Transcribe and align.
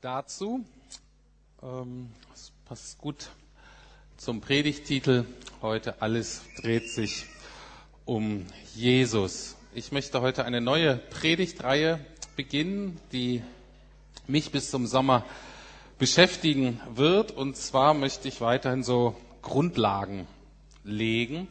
dazu. 0.00 0.64
Ähm, 1.62 2.10
das 2.30 2.52
passt 2.66 2.98
gut 2.98 3.30
zum 4.16 4.40
Predigtitel. 4.40 5.24
Heute 5.62 6.00
alles 6.02 6.42
dreht 6.60 6.90
sich 6.90 7.26
um 8.04 8.46
Jesus. 8.74 9.56
Ich 9.74 9.92
möchte 9.92 10.20
heute 10.20 10.44
eine 10.44 10.60
neue 10.60 10.96
Predigtreihe 10.96 12.00
beginnen, 12.36 12.98
die 13.12 13.42
mich 14.26 14.50
bis 14.50 14.70
zum 14.70 14.86
Sommer 14.86 15.24
beschäftigen 15.98 16.80
wird. 16.94 17.32
Und 17.32 17.56
zwar 17.56 17.94
möchte 17.94 18.28
ich 18.28 18.40
weiterhin 18.40 18.82
so 18.82 19.16
Grundlagen 19.42 20.26
legen. 20.84 21.48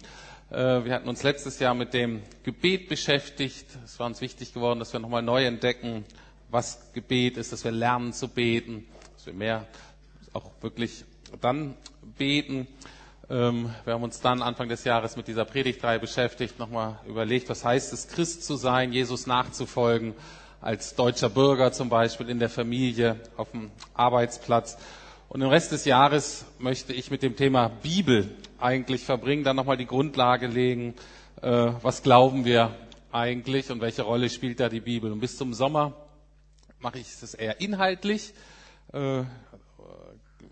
Äh, 0.51 0.85
wir 0.85 0.93
hatten 0.93 1.09
uns 1.09 1.23
letztes 1.23 1.59
Jahr 1.59 1.73
mit 1.73 1.93
dem 1.93 2.21
Gebet 2.43 2.89
beschäftigt. 2.89 3.65
Es 3.83 3.99
war 3.99 4.07
uns 4.07 4.21
wichtig 4.21 4.53
geworden, 4.53 4.79
dass 4.79 4.93
wir 4.93 4.99
nochmal 4.99 5.21
neu 5.23 5.45
entdecken, 5.45 6.05
was 6.49 6.91
Gebet 6.93 7.37
ist, 7.37 7.51
dass 7.51 7.63
wir 7.63 7.71
lernen 7.71 8.13
zu 8.13 8.27
beten, 8.27 8.85
dass 9.15 9.25
wir 9.25 9.33
mehr 9.33 9.65
auch 10.33 10.51
wirklich 10.61 11.05
dann 11.41 11.75
beten. 12.17 12.67
Ähm, 13.29 13.73
wir 13.83 13.93
haben 13.93 14.03
uns 14.03 14.21
dann 14.21 14.41
Anfang 14.41 14.69
des 14.69 14.83
Jahres 14.83 15.15
mit 15.15 15.27
dieser 15.27 15.45
Predigtreihe 15.45 15.99
beschäftigt, 15.99 16.59
nochmal 16.59 16.99
überlegt, 17.07 17.49
was 17.49 17.65
heißt 17.65 17.91
es, 17.93 18.07
Christ 18.07 18.43
zu 18.43 18.55
sein, 18.55 18.93
Jesus 18.93 19.25
nachzufolgen, 19.25 20.13
als 20.61 20.95
deutscher 20.95 21.29
Bürger 21.29 21.71
zum 21.71 21.89
Beispiel 21.89 22.29
in 22.29 22.39
der 22.39 22.49
Familie, 22.49 23.19
auf 23.37 23.51
dem 23.51 23.71
Arbeitsplatz. 23.93 24.77
Und 25.29 25.41
im 25.41 25.49
Rest 25.49 25.71
des 25.71 25.85
Jahres 25.85 26.45
möchte 26.59 26.93
ich 26.93 27.11
mit 27.11 27.23
dem 27.23 27.35
Thema 27.35 27.69
Bibel 27.69 28.29
eigentlich 28.59 29.03
verbringen, 29.03 29.43
dann 29.43 29.55
nochmal 29.55 29.77
die 29.77 29.87
Grundlage 29.87 30.47
legen, 30.47 30.93
äh, 31.41 31.71
was 31.81 32.03
glauben 32.03 32.45
wir 32.45 32.73
eigentlich 33.11 33.71
und 33.71 33.81
welche 33.81 34.03
Rolle 34.03 34.29
spielt 34.29 34.59
da 34.59 34.69
die 34.69 34.81
Bibel. 34.81 35.11
Und 35.11 35.19
bis 35.19 35.37
zum 35.37 35.53
Sommer 35.53 35.93
mache 36.79 36.99
ich 36.99 37.07
es 37.07 37.33
eher 37.33 37.61
inhaltlich. 37.61 38.33
Äh, 38.93 39.23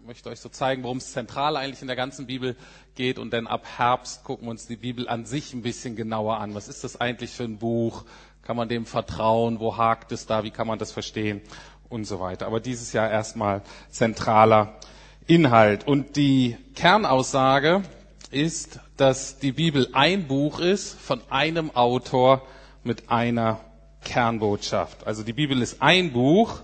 möchte 0.06 0.30
euch 0.30 0.40
so 0.40 0.50
zeigen, 0.50 0.84
worum 0.84 0.98
es 0.98 1.14
zentral 1.14 1.56
eigentlich 1.56 1.82
in 1.82 1.88
der 1.88 1.96
ganzen 1.96 2.26
Bibel 2.26 2.56
geht. 2.96 3.20
Und 3.20 3.32
dann 3.32 3.48
ab 3.48 3.66
Herbst 3.78 4.24
gucken 4.24 4.48
wir 4.48 4.52
uns 4.52 4.68
die 4.68 4.76
Bibel 4.76 5.08
an 5.08 5.26
sich 5.26 5.54
ein 5.54 5.62
bisschen 5.62 5.96
genauer 5.96 6.38
an. 6.40 6.56
Was 6.56 6.68
ist 6.68 6.84
das 6.84 7.00
eigentlich 7.00 7.32
für 7.32 7.44
ein 7.44 7.58
Buch? 7.58 8.04
Kann 8.42 8.58
man 8.58 8.68
dem 8.68 8.86
vertrauen? 8.86 9.60
Wo 9.60 9.78
hakt 9.78 10.12
es 10.12 10.26
da? 10.26 10.44
Wie 10.44 10.52
kann 10.52 10.68
man 10.68 10.80
das 10.80 10.92
verstehen? 10.92 11.42
Und 11.90 12.06
so 12.06 12.20
weiter. 12.20 12.48
Aber 12.48 12.60
dieses 12.60 12.92
Jahr 12.92 13.10
erstmal 13.10 13.62
zentraler 13.90 14.80
Inhalt. 15.28 15.88
Und 15.88 16.16
die 16.18 16.58
Kernaussage 16.76 17.84
ist, 18.32 18.80
dass 18.98 19.40
die 19.40 19.52
Bibel 19.52 19.88
ein 19.94 20.28
Buch 20.28 20.60
ist 20.60 21.00
von 21.00 21.22
einem 21.30 21.72
Autor 21.76 22.46
mit 22.84 23.10
einer 23.10 23.60
Kernbotschaft. 24.04 25.08
Also 25.08 25.24
die 25.24 25.34
Bibel 25.34 25.62
ist 25.62 25.82
ein 25.82 26.12
Buch 26.12 26.62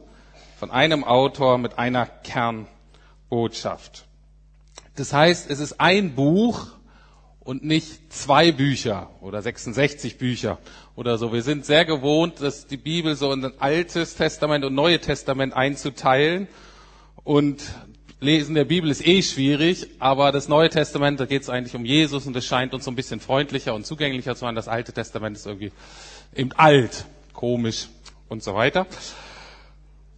von 0.57 0.71
einem 0.71 1.03
Autor 1.03 1.57
mit 1.57 1.77
einer 1.77 2.05
Kernbotschaft. 2.05 4.05
Das 4.95 5.13
heißt, 5.13 5.49
es 5.49 5.59
ist 5.59 5.79
ein 5.79 6.15
Buch 6.15 6.67
und 7.39 7.63
nicht 7.63 8.13
zwei 8.13 8.51
Bücher 8.51 9.09
oder 9.21 9.41
66 9.41 10.17
Bücher 10.17 10.59
oder 10.95 11.17
so. 11.17 11.31
Wir 11.31 11.41
sind 11.41 11.65
sehr 11.65 11.85
gewohnt, 11.85 12.41
dass 12.41 12.67
die 12.67 12.77
Bibel 12.77 13.15
so 13.15 13.31
in 13.31 13.45
ein 13.45 13.53
altes 13.59 14.15
Testament 14.15 14.65
und 14.65 14.75
Neue 14.75 14.99
Testament 14.99 15.53
einzuteilen. 15.53 16.47
Und 17.23 17.63
Lesen 18.19 18.55
der 18.55 18.65
Bibel 18.65 18.89
ist 18.89 19.05
eh 19.07 19.21
schwierig, 19.21 19.87
aber 19.99 20.33
das 20.33 20.49
Neue 20.49 20.69
Testament, 20.69 21.21
da 21.21 21.25
geht 21.25 21.41
es 21.41 21.49
eigentlich 21.49 21.75
um 21.75 21.85
Jesus 21.85 22.27
und 22.27 22.35
es 22.35 22.45
scheint 22.45 22.73
uns 22.73 22.83
so 22.83 22.91
ein 22.91 22.95
bisschen 22.95 23.21
freundlicher 23.21 23.73
und 23.73 23.85
zugänglicher 23.85 24.35
zu 24.35 24.41
sein. 24.41 24.55
Das 24.55 24.67
Alte 24.67 24.91
Testament 24.91 25.37
ist 25.37 25.45
irgendwie 25.45 25.71
eben 26.35 26.51
alt 26.51 27.05
komisch 27.39 27.87
und 28.27 28.43
so 28.43 28.53
weiter. 28.53 28.85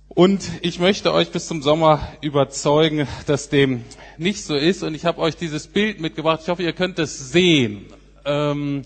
Und 0.08 0.41
ich 0.64 0.80
möchte 0.80 1.14
euch 1.14 1.31
bis 1.31 1.45
zum 1.45 1.61
Sommer 1.61 2.02
überzeugen, 2.22 3.08
dass 3.28 3.50
dem 3.50 3.86
nicht 4.17 4.44
so 4.44 4.55
ist. 4.55 4.81
Und 4.81 4.95
ich 4.95 5.05
habe 5.05 5.22
euch 5.22 5.38
dieses 5.38 5.67
Bild 5.67 6.02
mitgebracht. 6.02 6.39
Ich 6.41 6.50
hoffe, 6.50 6.63
ihr 6.63 6.73
könnt 6.73 6.97
es 6.97 7.31
sehen. 7.31 7.85
Ähm, 8.25 8.81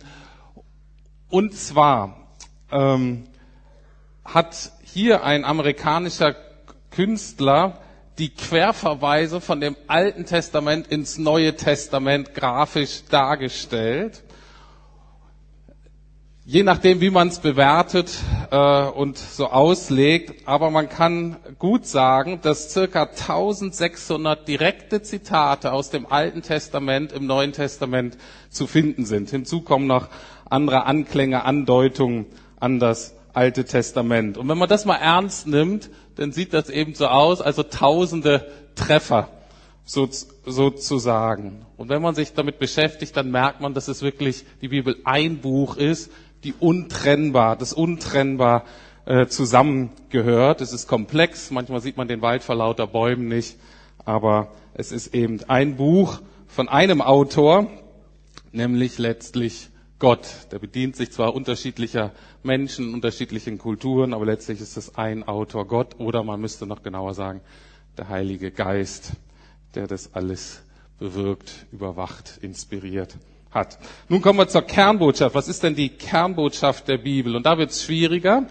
und 1.30 1.54
zwar 1.56 2.28
ähm, 2.74 3.24
hat 4.26 4.74
hier 4.84 5.24
ein 5.24 5.46
amerikanischer 5.46 6.36
Künstler 6.92 7.80
die 8.18 8.32
Querverweise 8.32 9.40
von 9.40 9.62
dem 9.62 9.78
Alten 9.88 10.26
Testament 10.26 10.88
ins 10.88 11.18
Neue 11.18 11.56
Testament 11.56 12.34
grafisch 12.34 13.04
dargestellt 13.10 14.24
je 16.46 16.64
nachdem, 16.64 17.02
wie 17.02 17.10
man 17.10 17.30
es 17.30 17.40
bewertet 17.40 18.12
äh, 18.52 18.84
und 18.84 19.18
so 19.18 19.48
auslegt, 19.48 20.48
aber 20.48 20.70
man 20.70 20.90
kann 20.90 21.38
gut 21.58 21.88
sagen, 21.88 22.40
dass 22.42 22.72
circa 22.72 23.04
1600 23.04 24.48
direkte 24.48 25.02
Zitate 25.02 25.74
aus 25.74 25.90
dem 25.90 26.06
Alten 26.06 26.44
Testament 26.44 27.12
im 27.12 27.26
Neuen 27.26 27.52
Testament 27.52 28.18
zu 28.50 28.68
finden 28.68 29.06
sind. 29.06 29.32
Hinzu 29.32 29.62
kommen 29.62 29.88
noch 29.88 30.08
andere 30.48 30.86
Anklänge, 30.86 31.44
Andeutungen 31.44 32.28
an 32.60 32.80
das 32.80 33.16
Alte 33.34 33.66
Testament. 33.66 34.38
Und 34.38 34.48
wenn 34.48 34.58
man 34.58 34.70
das 34.70 34.86
mal 34.86 34.96
ernst 34.96 35.48
nimmt, 35.48 35.90
dann 36.16 36.32
sieht 36.32 36.54
das 36.54 36.70
eben 36.70 36.94
so 36.94 37.08
aus, 37.08 37.42
also 37.42 37.64
tausende 37.64 38.50
Treffer 38.76 39.30
so, 39.84 40.10
sozusagen. 40.46 41.66
Und 41.78 41.90
wenn 41.90 42.02
man 42.02 42.16
sich 42.16 42.34
damit 42.34 42.60
beschäftigt, 42.60 43.16
dann 43.16 43.32
merkt 43.32 43.62
man, 43.62 43.74
dass 43.74 43.88
es 43.88 44.02
wirklich 44.02 44.46
die 44.62 44.70
Bibel 44.70 44.98
ein 45.04 45.40
Buch 45.40 45.78
ist, 45.78 46.12
die 46.46 46.54
untrennbar, 46.60 47.58
das 47.58 47.74
untrennbar 47.74 48.64
äh, 49.06 49.26
zusammengehört. 49.26 50.62
Es 50.62 50.72
ist 50.74 50.88
komplex, 50.88 51.50
manchmal 51.52 51.82
sieht 51.82 51.98
man 51.98 52.08
den 52.08 52.22
Wald 52.22 52.44
vor 52.44 52.56
lauter 52.56 52.88
Bäumen 52.88 53.28
nicht, 53.28 53.58
aber 54.06 54.52
es 54.76 54.92
ist 54.92 55.14
eben 55.16 55.44
ein 55.48 55.76
Buch 55.76 56.22
von 56.48 56.70
einem 56.70 57.02
Autor, 57.02 57.68
nämlich 58.52 59.00
letztlich 59.00 59.70
Gott. 59.98 60.28
Der 60.52 60.60
bedient 60.60 60.96
sich 60.96 61.12
zwar 61.12 61.34
unterschiedlicher 61.34 62.12
Menschen, 62.44 62.94
unterschiedlichen 62.94 63.58
Kulturen, 63.58 64.14
aber 64.14 64.26
letztlich 64.26 64.62
ist 64.62 64.78
es 64.78 64.96
ein 64.96 65.28
Autor 65.28 65.68
Gott 65.68 66.00
oder 66.00 66.24
man 66.24 66.40
müsste 66.40 66.68
noch 66.68 66.84
genauer 66.84 67.16
sagen, 67.16 67.42
der 67.98 68.10
Heilige 68.10 68.52
Geist, 68.52 69.14
der 69.74 69.88
das 69.88 70.14
alles 70.14 70.62
bewirkt, 71.00 71.66
überwacht, 71.72 72.38
inspiriert 72.42 73.18
hat. 73.56 73.80
Nun 74.10 74.22
kommen 74.22 74.38
wir 74.38 74.48
zur 74.48 74.62
Kernbotschaft. 74.62 75.34
Was 75.34 75.48
ist 75.48 75.64
denn 75.64 75.74
die 75.76 75.90
Kernbotschaft 75.90 76.88
der 76.88 77.00
Bibel? 77.00 77.36
Und 77.36 77.46
da 77.46 77.58
wird 77.58 77.72
es 77.72 77.84
schwieriger. 77.84 78.44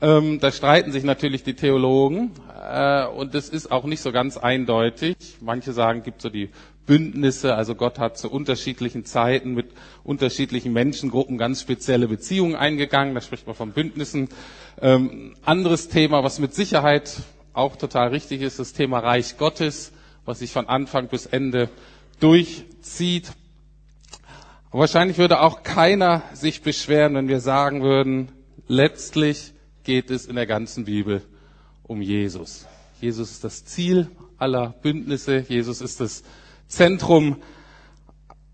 Ähm, 0.00 0.38
da 0.38 0.52
streiten 0.52 0.92
sich 0.92 1.02
natürlich 1.02 1.42
die 1.42 1.54
Theologen 1.54 2.30
äh, 2.70 3.04
und 3.06 3.34
es 3.34 3.48
ist 3.48 3.72
auch 3.72 3.84
nicht 3.84 4.00
so 4.00 4.12
ganz 4.12 4.36
eindeutig. 4.36 5.16
Manche 5.40 5.72
sagen, 5.72 6.02
gibt 6.04 6.22
so 6.22 6.28
die 6.28 6.50
Bündnisse, 6.86 7.54
also 7.54 7.74
Gott 7.74 7.98
hat 7.98 8.16
zu 8.18 8.30
unterschiedlichen 8.30 9.04
Zeiten 9.04 9.54
mit 9.54 9.66
unterschiedlichen 10.04 10.72
Menschengruppen 10.72 11.38
ganz 11.38 11.60
spezielle 11.60 12.08
Beziehungen 12.08 12.54
eingegangen. 12.56 13.14
Da 13.14 13.20
spricht 13.20 13.46
man 13.46 13.56
von 13.56 13.72
Bündnissen. 13.72 14.28
Ähm, 14.80 15.34
anderes 15.44 15.88
Thema, 15.88 16.24
was 16.24 16.38
mit 16.38 16.54
Sicherheit 16.54 17.16
auch 17.52 17.76
total 17.76 18.08
richtig 18.08 18.42
ist, 18.42 18.58
das 18.58 18.72
Thema 18.72 19.00
Reich 19.00 19.36
Gottes, 19.38 19.92
was 20.24 20.38
sich 20.38 20.52
von 20.52 20.68
Anfang 20.68 21.08
bis 21.08 21.26
Ende 21.26 21.68
durchzieht. 22.20 23.30
Und 24.70 24.78
wahrscheinlich 24.78 25.18
würde 25.18 25.40
auch 25.40 25.64
keiner 25.64 26.22
sich 26.32 26.62
beschweren, 26.62 27.14
wenn 27.14 27.28
wir 27.28 27.40
sagen 27.40 27.82
würden, 27.82 28.30
letztlich 28.68 29.52
geht 29.82 30.10
es 30.10 30.26
in 30.26 30.36
der 30.36 30.46
ganzen 30.46 30.84
Bibel 30.84 31.22
um 31.82 32.00
Jesus. 32.00 32.66
Jesus 33.00 33.32
ist 33.32 33.44
das 33.44 33.64
Ziel 33.64 34.08
aller 34.38 34.74
Bündnisse. 34.80 35.44
Jesus 35.48 35.80
ist 35.80 36.00
das 36.00 36.22
Zentrum, 36.68 37.42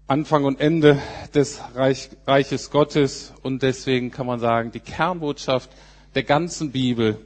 Anfang 0.06 0.44
und 0.44 0.58
Ende 0.58 1.02
des 1.34 1.60
Reich, 1.74 2.08
Reiches 2.26 2.70
Gottes. 2.70 3.34
Und 3.42 3.62
deswegen 3.62 4.10
kann 4.10 4.26
man 4.26 4.40
sagen, 4.40 4.72
die 4.72 4.80
Kernbotschaft 4.80 5.70
der 6.14 6.22
ganzen 6.22 6.72
Bibel 6.72 7.18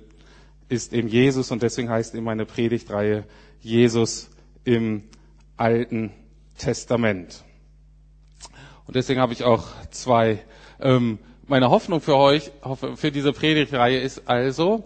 ist 0.68 0.92
eben 0.92 1.06
Jesus. 1.06 1.52
Und 1.52 1.62
deswegen 1.62 1.90
heißt 1.90 2.14
eben 2.16 2.24
meine 2.24 2.44
Predigtreihe 2.44 3.24
Jesus 3.60 4.30
im 4.64 5.04
Alten 5.56 6.10
Testament. 6.58 7.44
Und 8.90 8.96
deswegen 8.96 9.20
habe 9.20 9.32
ich 9.32 9.44
auch 9.44 9.68
zwei. 9.92 10.40
Ähm, 10.80 11.20
meine 11.46 11.70
Hoffnung 11.70 12.00
für 12.00 12.16
euch, 12.16 12.50
für 12.96 13.12
diese 13.12 13.32
Predigtreihe 13.32 14.00
ist 14.00 14.22
also, 14.26 14.82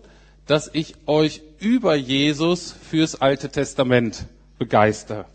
dass 0.46 0.68
ich 0.70 0.94
euch 1.06 1.40
über 1.58 1.94
Jesus 1.94 2.70
fürs 2.70 3.22
Alte 3.22 3.48
Testament 3.48 4.26
begeistert. 4.58 5.26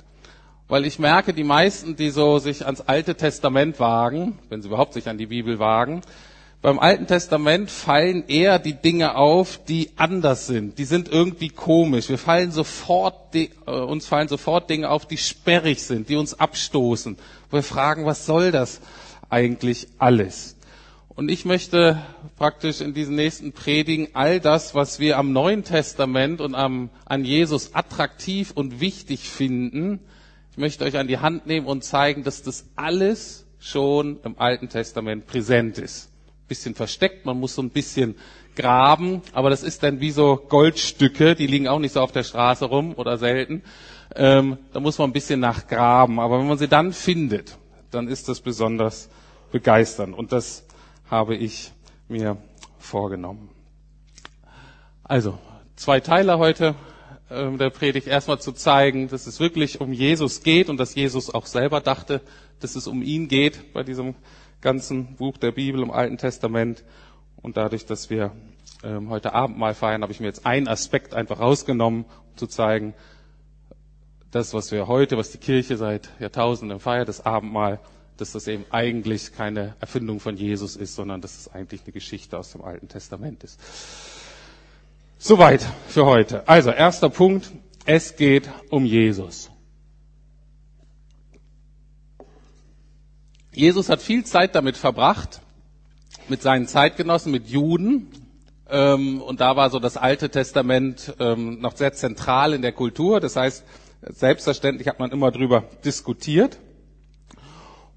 Weil 0.68 0.86
ich 0.86 1.00
merke, 1.00 1.34
die 1.34 1.44
meisten, 1.44 1.96
die 1.96 2.12
so 2.12 2.38
sich 2.38 2.68
ans 2.68 2.82
Alte 2.82 3.16
Testament 3.16 3.80
wagen, 3.80 4.38
wenn 4.50 4.62
sie 4.62 4.68
überhaupt 4.68 4.94
sich 4.94 5.10
an 5.10 5.18
die 5.18 5.26
Bibel 5.26 5.58
wagen, 5.58 6.02
beim 6.62 6.78
Alten 6.78 7.08
Testament 7.08 7.72
fallen 7.72 8.28
eher 8.28 8.60
die 8.60 8.74
Dinge 8.74 9.16
auf, 9.16 9.64
die 9.64 9.92
anders 9.96 10.48
sind. 10.48 10.78
Die 10.78 10.84
sind 10.84 11.08
irgendwie 11.08 11.48
komisch. 11.50 12.10
Wir 12.10 12.18
fallen 12.18 12.52
sofort, 12.52 13.34
äh, 13.34 13.48
uns 13.66 14.08
fallen 14.08 14.28
sofort 14.28 14.70
Dinge 14.70 14.90
auf, 14.90 15.06
die 15.06 15.18
sperrig 15.18 15.82
sind, 15.84 16.10
die 16.10 16.18
uns 16.18 16.38
abstoßen. 16.38 17.18
Wir 17.50 17.64
fragen, 17.64 18.06
was 18.06 18.26
soll 18.26 18.52
das 18.52 18.82
eigentlich 19.30 19.88
alles? 20.00 20.58
Und 21.08 21.30
ich 21.30 21.46
möchte 21.46 22.02
praktisch 22.38 22.82
in 22.82 22.94
diesen 22.94 23.16
nächsten 23.16 23.54
Predigen 23.54 24.10
all 24.14 24.42
das, 24.42 24.76
was 24.76 25.00
wir 25.00 25.18
am 25.18 25.32
Neuen 25.32 25.64
Testament 25.64 26.42
und 26.42 26.56
am, 26.56 26.90
an 27.06 27.24
Jesus 27.24 27.74
attraktiv 27.74 28.52
und 28.54 28.82
wichtig 28.82 29.30
finden, 29.30 30.00
ich 30.52 30.58
möchte 30.58 30.84
euch 30.84 30.98
an 30.98 31.08
die 31.08 31.20
Hand 31.20 31.46
nehmen 31.46 31.68
und 31.68 31.86
zeigen, 31.86 32.24
dass 32.24 32.44
das 32.44 32.66
alles 32.76 33.46
schon 33.60 34.20
im 34.24 34.38
Alten 34.40 34.68
Testament 34.68 35.26
präsent 35.26 35.78
ist. 35.78 36.10
Bisschen 36.50 36.76
versteckt, 36.76 37.26
man 37.26 37.40
muss 37.40 37.56
so 37.56 37.62
ein 37.62 37.70
bisschen 37.70 38.16
graben, 38.56 39.22
aber 39.32 39.50
das 39.50 39.64
ist 39.64 39.84
dann 39.84 40.02
wie 40.02 40.12
so 40.12 40.36
Goldstücke, 40.36 41.36
die 41.36 41.48
liegen 41.48 41.68
auch 41.68 41.80
nicht 41.80 41.94
so 41.94 42.02
auf 42.02 42.12
der 42.12 42.24
Straße 42.24 42.66
rum 42.66 42.94
oder 42.96 43.18
selten. 43.18 43.64
Ähm, 44.16 44.58
da 44.74 44.80
muss 44.80 44.98
man 44.98 45.12
ein 45.12 45.14
bisschen 45.14 45.40
nachgraben, 45.40 46.20
aber 46.20 46.40
wenn 46.40 46.48
man 46.48 46.58
sie 46.58 46.68
dann 46.68 46.92
findet, 46.92 47.58
dann 47.92 48.08
ist 48.08 48.28
das 48.28 48.42
besonders 48.42 49.10
begeisternd 49.52 50.14
und 50.18 50.32
das 50.32 50.66
habe 51.10 51.36
ich 51.36 51.72
mir 52.08 52.38
vorgenommen. 52.80 53.50
Also, 55.04 55.38
zwei 55.76 56.00
Teile 56.00 56.38
heute 56.38 56.76
äh, 57.30 57.52
der 57.58 57.70
Predigt. 57.70 58.08
Erstmal 58.08 58.40
zu 58.40 58.52
zeigen, 58.52 59.08
dass 59.08 59.28
es 59.28 59.40
wirklich 59.40 59.82
um 59.82 59.94
Jesus 59.94 60.44
geht 60.44 60.70
und 60.70 60.78
dass 60.78 60.96
Jesus 60.96 61.34
auch 61.34 61.46
selber 61.46 61.82
dachte, 61.82 62.22
dass 62.60 62.76
es 62.76 62.88
um 62.88 63.02
ihn 63.02 63.28
geht 63.28 63.74
bei 63.74 63.84
diesem 63.84 64.16
ganzen 64.62 65.16
Buch 65.16 65.38
der 65.38 65.52
Bibel 65.52 65.82
im 65.82 65.92
Alten 65.92 66.18
Testament. 66.18 66.84
Und 67.42 67.58
dadurch, 67.58 67.86
dass 67.86 68.10
wir 68.10 68.32
ähm, 68.84 69.10
heute 69.10 69.34
Abend 69.34 69.58
mal 69.58 69.74
feiern, 69.74 70.02
habe 70.02 70.12
ich 70.12 70.20
mir 70.20 70.28
jetzt 70.28 70.46
einen 70.46 70.68
Aspekt 70.68 71.14
einfach 71.14 71.40
rausgenommen, 71.40 72.06
um 72.06 72.38
zu 72.38 72.48
zeigen, 72.48 72.94
das, 74.32 74.54
was 74.54 74.72
wir 74.72 74.88
heute, 74.88 75.18
was 75.18 75.32
die 75.32 75.38
Kirche 75.38 75.78
seit 75.78 76.10
Jahrtausenden 76.20 76.80
feiert, 76.80 77.10
das 77.10 77.26
Abendmahl, 77.26 77.80
dass 78.18 78.34
das 78.34 78.48
eben 78.48 78.66
eigentlich 78.70 79.34
keine 79.34 79.76
Erfindung 79.80 80.20
von 80.20 80.38
Jesus 80.38 80.76
ist, 80.76 80.96
sondern 80.96 81.22
dass 81.22 81.38
es 81.38 81.48
eigentlich 81.48 81.82
eine 81.84 81.94
Geschichte 81.94 82.38
aus 82.38 82.52
dem 82.52 82.62
Alten 82.62 82.88
Testament 82.88 83.44
ist. 83.44 83.60
Soweit 85.18 85.66
für 85.88 86.06
heute. 86.06 86.48
Also, 86.48 86.70
erster 86.70 87.10
Punkt. 87.10 87.52
Es 87.86 88.16
geht 88.16 88.50
um 88.70 88.86
Jesus. 88.86 89.50
Jesus 93.52 93.90
hat 93.90 94.02
viel 94.02 94.26
Zeit 94.26 94.56
damit 94.56 94.78
verbracht, 94.78 95.42
mit 96.28 96.42
seinen 96.42 96.68
Zeitgenossen, 96.68 97.32
mit 97.32 97.48
Juden. 97.48 98.08
Ähm, 98.70 99.22
und 99.22 99.42
da 99.42 99.56
war 99.56 99.70
so 99.70 99.80
das 99.80 99.98
Alte 99.98 100.30
Testament 100.30 101.14
ähm, 101.20 101.60
noch 101.60 101.76
sehr 101.76 101.94
zentral 101.94 102.54
in 102.54 102.62
der 102.62 102.72
Kultur. 102.72 103.20
Das 103.20 103.36
heißt, 103.36 103.64
selbstverständlich 104.02 104.88
hat 104.88 105.00
man 105.00 105.12
immer 105.12 105.32
drüber 105.32 105.64
diskutiert. 105.84 106.60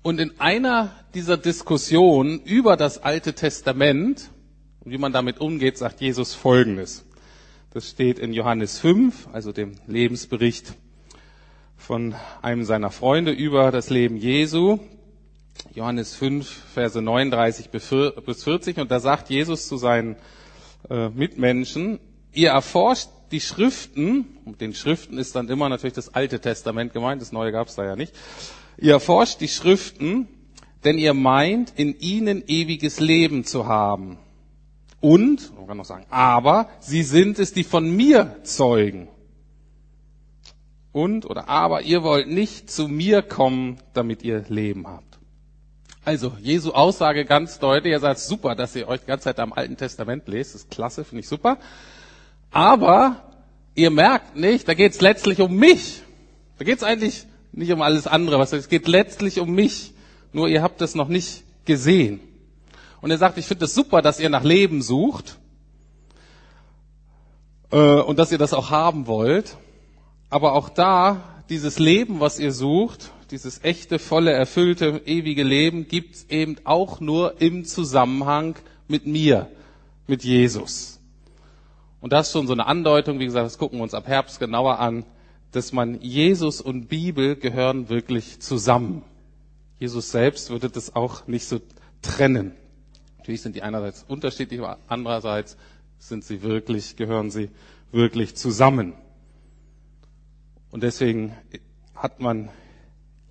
Und 0.02 0.19
in 0.19 0.40
einer 0.40 0.90
dieser 1.14 1.37
Diskussionen 1.37 2.40
über 2.40 2.76
das 2.76 2.98
Alte 2.98 3.34
Testament 3.34 4.31
und 4.84 4.90
wie 4.90 4.98
man 4.98 5.12
damit 5.12 5.40
umgeht, 5.40 5.78
sagt 5.78 6.00
Jesus 6.00 6.34
Folgendes. 6.34 7.05
Das 7.72 7.88
steht 7.88 8.19
in 8.19 8.32
Johannes 8.32 8.81
5, 8.81 9.28
also 9.32 9.52
dem 9.52 9.76
Lebensbericht 9.87 10.75
von 11.76 12.14
einem 12.43 12.64
seiner 12.64 12.90
Freunde 12.90 13.31
über 13.31 13.70
das 13.70 13.90
Leben 13.90 14.16
Jesu. 14.16 14.81
Johannes 15.75 16.14
5, 16.14 16.46
Verse 16.75 17.00
39 17.00 17.70
bis 17.70 17.87
40. 18.44 18.78
Und 18.78 18.90
da 18.90 19.00
sagt 19.00 19.31
Jesus 19.31 19.69
zu 19.69 19.76
seinen 19.76 20.16
äh, 20.90 21.08
Mitmenschen, 21.08 22.00
ihr 22.32 22.50
erforscht 22.50 23.08
die 23.31 23.40
Schriften, 23.40 24.38
mit 24.44 24.60
den 24.60 24.75
Schriften 24.75 25.19
ist 25.19 25.34
dann 25.34 25.49
immer 25.49 25.69
natürlich 25.69 25.94
das 25.94 26.14
Alte 26.14 26.40
Testament 26.40 26.93
gemeint, 26.93 27.22
das 27.22 27.32
Neue 27.32 27.52
gab 27.52 27.69
es 27.69 27.75
da 27.75 27.84
ja 27.84 27.96
nicht. 27.96 28.14
Ihr 28.76 28.93
erforscht 28.93 29.40
die 29.40 29.49
Schriften, 29.49 30.28
denn 30.84 30.99
ihr 30.99 31.14
meint, 31.14 31.72
in 31.76 31.98
ihnen 31.98 32.43
ewiges 32.46 33.00
Leben 33.00 33.44
zu 33.44 33.66
haben. 33.66 34.19
Und, 35.00 35.56
man 35.56 35.66
kann 35.66 35.76
noch 35.78 35.84
sagen, 35.84 36.06
aber 36.10 36.69
sie 36.81 37.02
sind 37.02 37.38
es, 37.38 37.52
die 37.52 37.64
von 37.64 37.90
mir 37.90 38.37
zeugen. 38.44 39.08
Und 40.93 41.25
oder 41.25 41.48
aber 41.48 41.82
ihr 41.82 42.02
wollt 42.02 42.28
nicht 42.28 42.70
zu 42.70 42.87
mir 42.87 43.22
kommen, 43.22 43.78
damit 43.94 44.22
ihr 44.22 44.44
Leben 44.48 44.87
habt. 44.87 45.11
Also, 46.04 46.32
Jesu 46.40 46.72
Aussage 46.72 47.25
ganz 47.25 47.60
deutlich. 47.60 47.93
Er 47.93 48.00
sagt, 48.00 48.19
super, 48.19 48.56
dass 48.56 48.75
ihr 48.75 48.88
euch 48.88 49.00
die 49.00 49.06
ganze 49.06 49.25
Zeit 49.25 49.38
am 49.38 49.52
Alten 49.52 49.76
Testament 49.76 50.26
lest. 50.26 50.54
Das 50.54 50.62
ist 50.62 50.70
klasse, 50.70 51.04
finde 51.04 51.20
ich 51.20 51.28
super. 51.28 51.58
Aber 52.50 53.22
ihr 53.76 53.90
merkt 53.90 54.37
nicht, 54.37 54.66
da 54.66 54.75
geht 54.75 54.93
es 54.93 55.00
letztlich 55.00 55.40
um 55.40 55.54
mich. 55.54 56.02
Da 56.58 56.64
geht 56.64 56.78
es 56.78 56.82
eigentlich 56.82 57.26
nicht 57.52 57.72
um 57.72 57.82
alles 57.82 58.08
andere. 58.08 58.40
Was 58.40 58.52
es 58.52 58.69
geht 58.69 58.88
letztlich 58.88 59.38
um 59.38 59.52
mich. 59.52 59.93
Nur 60.32 60.49
ihr 60.49 60.62
habt 60.62 60.82
es 60.82 60.96
noch 60.96 61.08
nicht 61.08 61.44
gesehen. 61.66 62.20
Und 63.00 63.10
er 63.12 63.19
sagt, 63.19 63.38
ich 63.38 63.46
finde 63.46 63.66
es 63.66 63.75
super, 63.75 64.02
dass 64.02 64.19
ihr 64.19 64.28
nach 64.28 64.44
Leben 64.44 64.82
sucht 64.82 65.38
äh, 67.70 67.76
und 67.76 68.19
dass 68.19 68.32
ihr 68.32 68.38
das 68.38 68.55
auch 68.55 68.70
haben 68.70 69.06
wollt. 69.06 69.56
Aber 70.31 70.55
auch 70.55 70.69
da, 70.69 71.44
dieses 71.48 71.78
Leben, 71.78 72.19
was 72.20 72.40
ihr 72.40 72.52
sucht, 72.52 73.12
dieses 73.32 73.64
echte, 73.64 73.99
volle, 73.99 74.32
erfüllte, 74.32 75.02
ewige 75.06 75.43
Leben 75.43 75.88
gibt's 75.88 76.26
eben 76.29 76.56
auch 76.64 77.00
nur 77.00 77.40
im 77.40 77.64
Zusammenhang 77.64 78.56
mit 78.88 79.06
mir, 79.06 79.50
mit 80.06 80.23
Jesus. 80.23 81.00
Und 82.00 82.12
das 82.12 82.26
ist 82.26 82.32
schon 82.32 82.46
so 82.46 82.52
eine 82.52 82.67
Andeutung, 82.67 83.19
wie 83.19 83.25
gesagt, 83.25 83.46
das 83.46 83.58
gucken 83.58 83.79
wir 83.79 83.84
uns 83.84 83.94
ab 83.94 84.06
Herbst 84.06 84.38
genauer 84.38 84.79
an, 84.79 85.05
dass 85.52 85.73
man 85.73 86.00
Jesus 86.00 86.61
und 86.61 86.88
Bibel 86.88 87.37
gehören 87.37 87.88
wirklich 87.88 88.40
zusammen. 88.40 89.02
Jesus 89.79 90.11
selbst 90.11 90.50
würde 90.50 90.69
das 90.69 90.94
auch 90.94 91.26
nicht 91.26 91.46
so 91.46 91.61
trennen. 92.02 92.52
Natürlich 93.19 93.43
sind 93.43 93.56
die 93.56 93.62
einerseits 93.62 94.05
unterschiedlich, 94.06 94.61
aber 94.61 94.79
andererseits 94.88 95.56
sind 95.99 96.25
sie 96.25 96.43
wirklich, 96.43 96.96
gehören 96.96 97.31
sie 97.31 97.50
wirklich 97.93 98.34
zusammen. 98.34 98.94
Und 100.70 100.82
deswegen 100.82 101.37
hat 101.94 102.20
man 102.20 102.49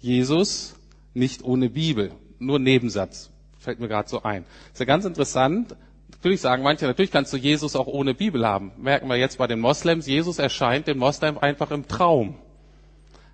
Jesus 0.02 0.76
nicht 1.14 1.44
ohne 1.44 1.70
Bibel. 1.70 2.12
Nur 2.40 2.60
Nebensatz. 2.60 3.30
Fällt 3.60 3.80
mir 3.80 3.88
gerade 3.88 4.10
so 4.10 4.24
ein. 4.24 4.46
ist 4.74 4.80
ja 4.80 4.86
ganz 4.86 5.06
interessant. 5.06 5.76
Natürlich 6.10 6.42
sagen 6.42 6.64
manche, 6.64 6.86
natürlich 6.86 7.12
kannst 7.12 7.32
du 7.34 7.38
Jesus 7.38 7.76
auch 7.76 7.88
ohne 7.88 8.14
Bibel 8.14 8.46
haben. 8.46 8.72
Merken 8.78 9.08
wir 9.08 9.16
jetzt 9.16 9.38
bei 9.38 9.48
den 9.48 9.60
Moslems, 9.60 10.08
Jesus 10.08 10.40
erscheint 10.40 10.88
den 10.88 10.98
Moslems 10.98 11.42
einfach 11.42 11.72
im 11.72 11.88
Traum. 11.88 12.36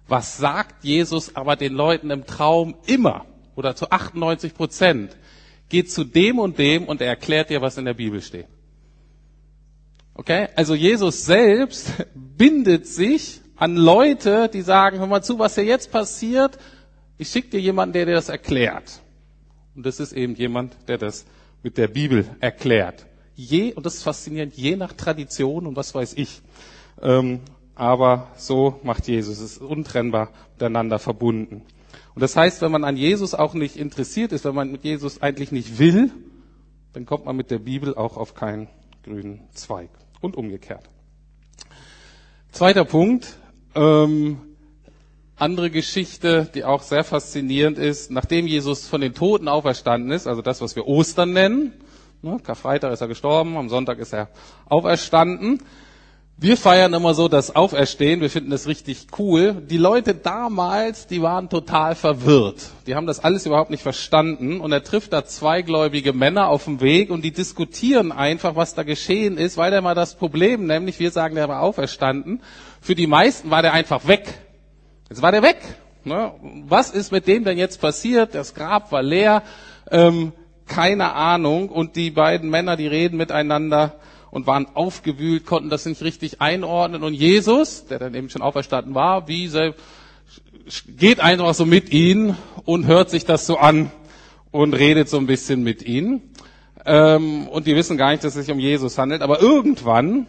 Was 0.08 0.38
sagt 0.38 0.84
Jesus 0.84 1.36
aber 1.36 1.56
den 1.56 1.74
Leuten 1.74 2.12
im 2.12 2.26
Traum 2.26 2.76
immer? 2.86 3.26
Oder 3.56 3.76
zu 3.76 3.90
98 3.90 4.54
Prozent? 4.54 5.18
Geht 5.70 5.92
zu 5.92 6.04
dem 6.06 6.40
und 6.40 6.58
dem 6.60 6.86
und 6.86 7.02
er 7.02 7.08
erklärt 7.08 7.50
dir, 7.50 7.62
was 7.62 7.78
in 7.78 7.86
der 7.86 7.94
Bibel 7.94 8.22
steht. 8.22 8.48
Okay? 10.14 10.48
Also 10.56 10.76
Jesus 10.76 11.26
selbst 11.26 11.92
bindet 12.16 12.88
sich 12.88 13.42
an 13.58 13.76
Leute, 13.76 14.50
die 14.50 14.62
sagen, 14.62 15.00
hör 15.00 15.08
mal 15.08 15.24
zu, 15.24 15.40
was 15.40 15.56
hier 15.56 15.66
jetzt 15.66 15.92
passiert, 15.92 16.58
ich 17.18 17.30
schicke 17.30 17.50
dir 17.50 17.60
jemanden, 17.60 17.94
der 17.94 18.06
dir 18.06 18.14
das 18.14 18.30
erklärt. 18.30 19.02
Und 19.76 19.86
das 19.86 20.00
ist 20.00 20.14
eben 20.14 20.36
jemand, 20.36 20.76
der 20.88 20.98
das 20.98 21.26
mit 21.64 21.78
der 21.78 21.88
Bibel 21.88 22.30
erklärt. 22.40 23.06
Je, 23.36 23.74
und 23.74 23.86
das 23.86 23.96
ist 23.96 24.04
faszinierend, 24.04 24.56
je 24.56 24.76
nach 24.76 24.94
Tradition 24.94 25.68
und 25.68 25.76
was 25.76 25.94
weiß 25.94 26.14
ich. 26.14 26.42
Ähm, 27.02 27.42
aber 27.76 28.32
so 28.38 28.80
macht 28.84 29.08
Jesus. 29.08 29.40
Es 29.40 29.54
ist 29.54 29.62
untrennbar 29.62 30.32
miteinander 30.54 30.98
verbunden. 30.98 31.64
Und 32.16 32.22
das 32.22 32.36
heißt, 32.36 32.62
wenn 32.62 32.72
man 32.72 32.84
an 32.84 32.98
Jesus 32.98 33.36
auch 33.36 33.54
nicht 33.54 33.78
interessiert 33.78 34.32
ist, 34.32 34.46
wenn 34.46 34.56
man 34.56 34.72
mit 34.72 34.84
Jesus 34.84 35.22
eigentlich 35.22 35.52
nicht 35.52 35.78
will, 35.78 36.12
dann 36.94 37.06
kommt 37.06 37.26
man 37.26 37.36
mit 37.36 37.52
der 37.52 37.60
Bibel 37.60 37.96
auch 37.96 38.18
auf 38.18 38.34
keinen 38.34 38.68
grünen 39.04 39.42
Zweig. 39.54 39.90
Und 40.20 40.36
umgekehrt. 40.36 40.90
Zweiter 42.52 42.86
Punkt, 42.86 43.38
ähm, 43.76 44.40
andere 45.36 45.70
Geschichte, 45.70 46.50
die 46.54 46.64
auch 46.64 46.82
sehr 46.82 47.04
faszinierend 47.04 47.78
ist, 47.78 48.10
nachdem 48.12 48.48
Jesus 48.48 48.88
von 48.88 49.02
den 49.02 49.14
Toten 49.14 49.48
auferstanden 49.48 50.12
ist, 50.12 50.28
also 50.28 50.42
das, 50.42 50.62
was 50.62 50.76
wir 50.76 50.88
Ostern 50.88 51.34
nennen, 51.34 51.74
ne, 52.22 52.40
Karfreitag 52.44 52.92
ist 52.92 53.02
er 53.02 53.08
gestorben, 53.08 53.56
am 53.58 53.70
Sonntag 53.70 54.00
ist 54.00 54.14
er 54.14 54.30
auferstanden. 54.66 55.62
Wir 56.40 56.56
feiern 56.56 56.94
immer 56.94 57.16
so 57.16 57.28
das 57.28 57.56
Auferstehen, 57.56 58.22
wir 58.22 58.30
finden 58.30 58.52
das 58.52 58.68
richtig 58.68 59.08
cool. 59.18 59.56
Die 59.56 59.80
Leute 59.80 60.14
damals, 60.14 61.08
die 61.08 61.24
waren 61.24 61.50
total 61.50 61.96
verwirrt. 61.96 62.62
Die 62.86 62.94
haben 62.94 63.08
das 63.08 63.20
alles 63.20 63.48
überhaupt 63.48 63.72
nicht 63.72 63.82
verstanden. 63.82 64.62
Und 64.62 64.72
er 64.72 64.84
trifft 64.84 65.14
da 65.14 65.26
zwei 65.26 65.64
gläubige 65.64 66.14
Männer 66.14 66.50
auf 66.50 66.66
dem 66.66 66.80
Weg 66.80 67.10
und 67.10 67.24
die 67.24 67.32
diskutieren 67.32 68.12
einfach, 68.12 68.56
was 68.56 68.76
da 68.76 68.84
geschehen 68.84 69.40
ist, 69.40 69.58
weil 69.58 69.74
er 69.74 69.82
mal 69.82 69.96
das 69.96 70.14
Problem, 70.14 70.68
nämlich 70.68 71.00
wir 71.00 71.10
sagen, 71.10 71.34
der 71.34 71.50
war 71.50 71.64
auferstanden. 71.64 72.44
Für 72.82 72.94
die 72.94 73.08
meisten 73.08 73.50
war 73.50 73.64
der 73.64 73.74
einfach 73.74 74.08
weg. 74.08 74.32
Jetzt 75.10 75.24
war 75.24 75.32
der 75.32 75.42
weg. 75.42 75.58
Ne? 76.04 76.34
Was 76.68 76.92
ist 76.92 77.12
mit 77.12 77.26
dem 77.26 77.46
denn 77.46 77.58
jetzt 77.58 77.82
passiert? 77.82 78.36
Das 78.36 78.54
Grab 78.54 78.92
war 78.92 79.02
leer. 79.02 79.42
Ähm, 79.90 80.34
keine 80.68 81.14
Ahnung. 81.14 81.70
Und 81.70 81.96
die 81.96 82.12
beiden 82.12 82.52
Männer, 82.52 82.78
die 82.78 82.86
reden 82.86 83.18
miteinander 83.18 83.96
und 84.38 84.46
waren 84.46 84.68
aufgewühlt, 84.76 85.48
konnten 85.48 85.72
das 85.72 85.88
nicht 85.88 86.04
richtig 86.04 86.42
einordnen. 86.42 87.02
Und 87.02 87.16
Jesus, 87.16 87.88
der 87.88 87.98
dann 87.98 88.14
eben 88.14 88.30
schon 88.30 88.44
auferstanden 88.44 88.94
war, 88.94 89.28
wie 89.28 89.48
selbst, 89.48 89.82
geht 90.96 91.20
einfach 91.20 91.56
so 91.56 91.66
mit 91.66 91.92
ihnen 91.92 92.38
und 92.64 92.86
hört 92.86 93.10
sich 93.10 93.26
das 93.26 93.48
so 93.48 93.58
an 93.58 93.92
und 94.52 94.76
redet 94.76 95.10
so 95.10 95.18
ein 95.18 95.26
bisschen 95.26 95.64
mit 95.64 95.82
ihnen. 95.82 96.22
Ähm, 96.86 97.48
und 97.48 97.66
die 97.66 97.76
wissen 97.76 97.98
gar 97.98 98.12
nicht, 98.12 98.24
dass 98.24 98.36
es 98.36 98.46
sich 98.46 98.54
um 98.54 98.60
Jesus 98.60 99.00
handelt. 99.00 99.24
Aber 99.24 99.42
irgendwann 99.42 100.28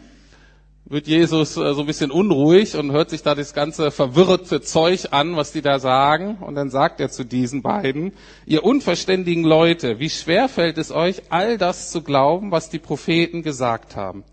wird 0.89 1.07
Jesus 1.07 1.57
äh, 1.57 1.75
so 1.75 1.81
ein 1.81 1.87
bisschen 1.87 2.11
unruhig 2.11 2.77
und 2.77 2.93
hört 2.93 3.11
sich 3.11 3.23
da 3.23 3.35
das 3.35 3.53
ganze 3.53 3.91
verwirrte 3.91 4.63
Zeug 4.63 5.09
an, 5.11 5.37
was 5.37 5.53
die 5.53 5.61
da 5.61 5.79
sagen. 5.79 6.39
Und 6.41 6.55
dann 6.55 6.71
sagt 6.71 7.01
er 7.01 7.11
zu 7.11 7.25
diesen 7.25 7.63
beiden, 7.63 8.13
ihr 8.47 8.65
unverständigen 8.65 9.45
Leute, 9.45 9.99
wie 9.99 10.11
schwer 10.11 10.49
fällt 10.49 10.79
es 10.79 10.91
euch, 10.91 11.23
all 11.29 11.59
das 11.59 11.91
zu 11.91 12.03
glauben, 12.03 12.51
was 12.51 12.71
die 12.71 12.79
Propheten 12.79 13.43
gesagt 13.43 13.97
haben? 13.97 14.25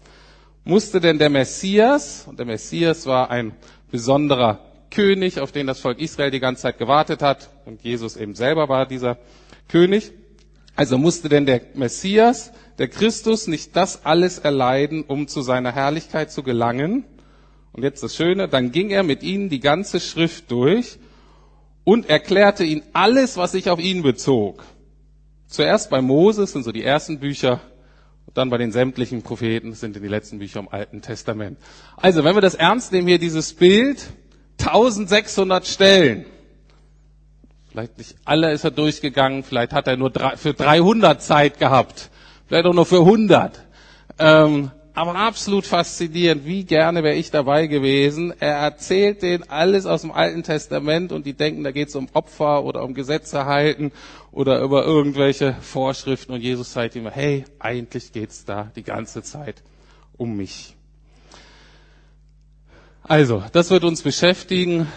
Musste 0.64 1.00
denn 1.00 1.20
der 1.20 1.30
Messias, 1.30 2.26
und 2.28 2.40
der 2.40 2.46
Messias 2.46 3.06
war 3.06 3.30
ein 3.30 3.54
besonderer 3.92 4.60
König, 4.90 5.40
auf 5.40 5.52
den 5.52 5.68
das 5.68 5.80
Volk 5.80 6.00
Israel 6.00 6.32
die 6.32 6.40
ganze 6.40 6.64
Zeit 6.64 6.80
gewartet 6.80 7.22
hat, 7.22 7.50
und 7.66 7.84
Jesus 7.84 8.16
eben 8.16 8.34
selber 8.34 8.70
war 8.70 8.88
dieser 8.88 9.18
König, 9.68 10.12
also 10.76 10.98
musste 10.98 11.30
denn 11.30 11.46
der 11.46 11.62
Messias, 11.74 12.52
der 12.78 12.88
Christus, 12.88 13.48
nicht 13.48 13.76
das 13.76 14.06
alles 14.06 14.40
erleiden, 14.40 15.04
um 15.04 15.28
zu 15.28 15.42
seiner 15.42 15.72
Herrlichkeit 15.72 16.32
zu 16.32 16.44
gelangen? 16.44 17.06
Und 17.72 17.84
jetzt 17.84 18.04
das 18.04 18.16
Schöne, 18.16 18.48
dann 18.48 18.72
ging 18.72 18.90
er 18.90 19.04
mit 19.04 19.24
ihnen 19.24 19.50
die 19.50 19.60
ganze 19.60 20.00
Schrift 20.00 20.52
durch 20.52 20.98
und 21.84 22.10
erklärte 22.10 22.64
ihnen 22.64 22.84
alles, 22.94 23.38
was 23.38 23.52
sich 23.54 23.70
auf 23.70 23.80
ihn 23.80 24.02
bezog. 24.02 24.64
Zuerst 25.48 25.90
bei 25.90 26.02
Moses 26.02 26.52
sind 26.52 26.64
so 26.64 26.72
die 26.72 26.84
ersten 26.84 27.20
Bücher, 27.20 27.62
dann 28.34 28.50
bei 28.50 28.58
den 28.58 28.72
sämtlichen 28.72 29.22
Propheten 29.22 29.74
sind 29.74 29.96
in 29.96 30.04
die 30.04 30.10
letzten 30.10 30.40
Bücher 30.40 30.60
im 30.60 30.68
Alten 30.68 31.02
Testament. 31.02 31.58
Also, 31.96 32.24
wenn 32.24 32.36
wir 32.36 32.42
das 32.42 32.56
ernst 32.56 32.92
nehmen, 32.92 33.08
hier 33.08 33.20
dieses 33.20 33.54
Bild, 33.54 34.04
1600 34.60 35.66
Stellen. 35.66 36.26
Vielleicht 37.76 37.98
nicht 37.98 38.16
alle 38.24 38.54
ist 38.54 38.64
er 38.64 38.72
durchgegangen, 38.72 39.44
vielleicht 39.44 39.74
hat 39.74 39.86
er 39.88 39.98
nur 39.98 40.10
für 40.38 40.54
300 40.54 41.22
Zeit 41.22 41.60
gehabt, 41.60 42.10
vielleicht 42.48 42.66
auch 42.68 42.74
nur 42.74 42.86
für 42.86 43.00
100. 43.00 43.66
Ähm, 44.18 44.72
aber 44.94 45.16
absolut 45.16 45.66
faszinierend, 45.66 46.46
wie 46.46 46.64
gerne 46.64 47.04
wäre 47.04 47.16
ich 47.16 47.32
dabei 47.32 47.68
gewesen. 47.68 48.34
Er 48.40 48.54
erzählt 48.54 49.24
denen 49.24 49.44
alles 49.50 49.86
aus 49.86 50.04
dem 50.04 50.14
Alten 50.14 50.44
Testament 50.44 51.12
und 51.12 51.26
die 51.26 51.34
denken, 51.34 51.66
da 51.66 51.72
geht 51.72 51.90
es 51.90 51.96
um 51.98 52.08
Opfer 52.14 52.64
oder 52.64 52.82
um 52.82 52.94
Gesetze 52.94 53.44
halten 53.44 53.92
oder 54.32 54.62
über 54.62 54.86
irgendwelche 54.86 55.58
Vorschriften 55.60 56.32
und 56.32 56.40
Jesus 56.40 56.72
sagt 56.72 56.96
ihm, 56.96 57.10
hey, 57.10 57.44
eigentlich 57.60 58.14
geht's 58.14 58.46
da 58.46 58.72
die 58.78 58.84
ganze 58.84 59.22
Zeit 59.22 59.64
um 60.16 60.38
mich. 60.38 60.78
Also, 63.04 63.44
das 63.52 63.70
wird 63.70 63.84
uns 63.84 64.02
beschäftigen. 64.02 64.88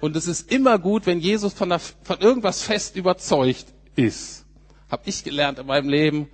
Und 0.00 0.16
es 0.16 0.26
ist 0.26 0.50
immer 0.50 0.78
gut, 0.78 1.06
wenn 1.06 1.20
Jesus 1.20 1.52
von, 1.52 1.68
der, 1.68 1.78
von 1.78 2.18
irgendwas 2.18 2.62
fest 2.62 2.96
überzeugt 2.96 3.66
ist. 3.96 4.46
Hab 4.90 5.06
ich 5.06 5.22
gelernt 5.22 5.58
in 5.58 5.66
meinem 5.66 5.88
Leben, 5.88 6.28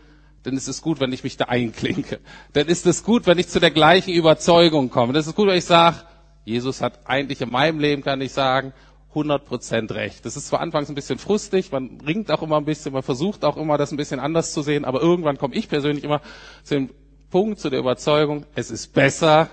dann 0.45 0.57
ist 0.57 0.69
es 0.69 0.81
gut, 0.81 1.01
wenn 1.01 1.13
ich 1.13 1.25
mich 1.25 1.37
da 1.37 1.47
einklinke. 1.47 2.21
Dann 2.53 2.69
ist 2.69 2.87
es 2.87 3.03
gut, 3.03 3.27
wenn 3.27 3.39
ich 3.39 3.49
zu 3.49 3.59
der 3.59 3.73
gleichen 3.73 4.15
Überzeugung 4.15 4.91
komme. 4.91 5.13
Das 5.13 5.27
ist 5.27 5.35
gut, 5.35 5.49
wenn 5.49 5.59
ich 5.59 5.65
sage, 5.65 5.97
Jesus 6.45 6.81
hat 6.81 7.01
eigentlich 7.09 7.41
in 7.41 7.51
meinem 7.51 7.81
Leben, 7.81 8.03
kann 8.03 8.21
ich 8.21 8.33
sagen, 8.33 8.73
100% 9.13 9.95
recht. 9.95 10.25
Das 10.25 10.37
ist 10.37 10.47
zwar 10.47 10.61
anfangs 10.61 10.89
ein 10.89 10.95
bisschen 10.95 11.19
frustig, 11.19 11.73
man 11.73 12.01
ringt 12.07 12.31
auch 12.31 12.43
immer 12.43 12.59
ein 12.59 12.65
bisschen, 12.65 12.93
man 12.93 13.03
versucht 13.03 13.45
auch 13.45 13.57
immer, 13.57 13.79
das 13.79 13.91
ein 13.91 13.97
bisschen 13.97 14.21
anders 14.21 14.53
zu 14.53 14.63
sehen, 14.63 14.85
aber 14.85 15.01
irgendwann 15.01 15.39
komme 15.39 15.55
ich 15.55 15.69
persönlich 15.69 16.05
immer 16.05 16.21
zu 16.63 16.75
dem 16.75 16.91
Punkt, 17.31 17.59
zu 17.59 17.71
der 17.71 17.81
Überzeugung, 17.81 18.47
es 18.55 18.71
ist 18.71 18.93
besser, 18.93 19.49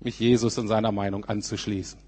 mich 0.00 0.18
Jesus 0.18 0.58
in 0.58 0.68
seiner 0.68 0.92
Meinung 0.92 1.24
anzuschließen. 1.24 1.98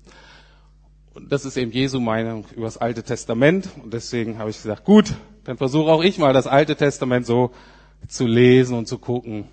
Und 1.15 1.31
das 1.31 1.45
ist 1.45 1.57
eben 1.57 1.71
Jesu 1.71 2.01
Meinung 2.01 2.45
über 2.57 2.65
das 2.65 2.77
Alte 2.77 3.05
Testament. 3.05 3.69
Und 3.83 3.95
deswegen 3.95 4.39
habe 4.39 4.51
ich 4.51 4.61
gesagt, 4.61 4.85
gut, 4.85 5.15
dann 5.45 5.57
versuche 5.57 5.91
auch 5.91 6.03
ich 6.03 6.19
mal 6.19 6.33
das 6.33 6.47
Alte 6.47 6.75
Testament 6.75 7.25
so 7.25 7.53
zu 8.09 8.27
lesen 8.27 8.77
und 8.77 8.87
zu 8.87 8.99
gucken, 8.99 9.49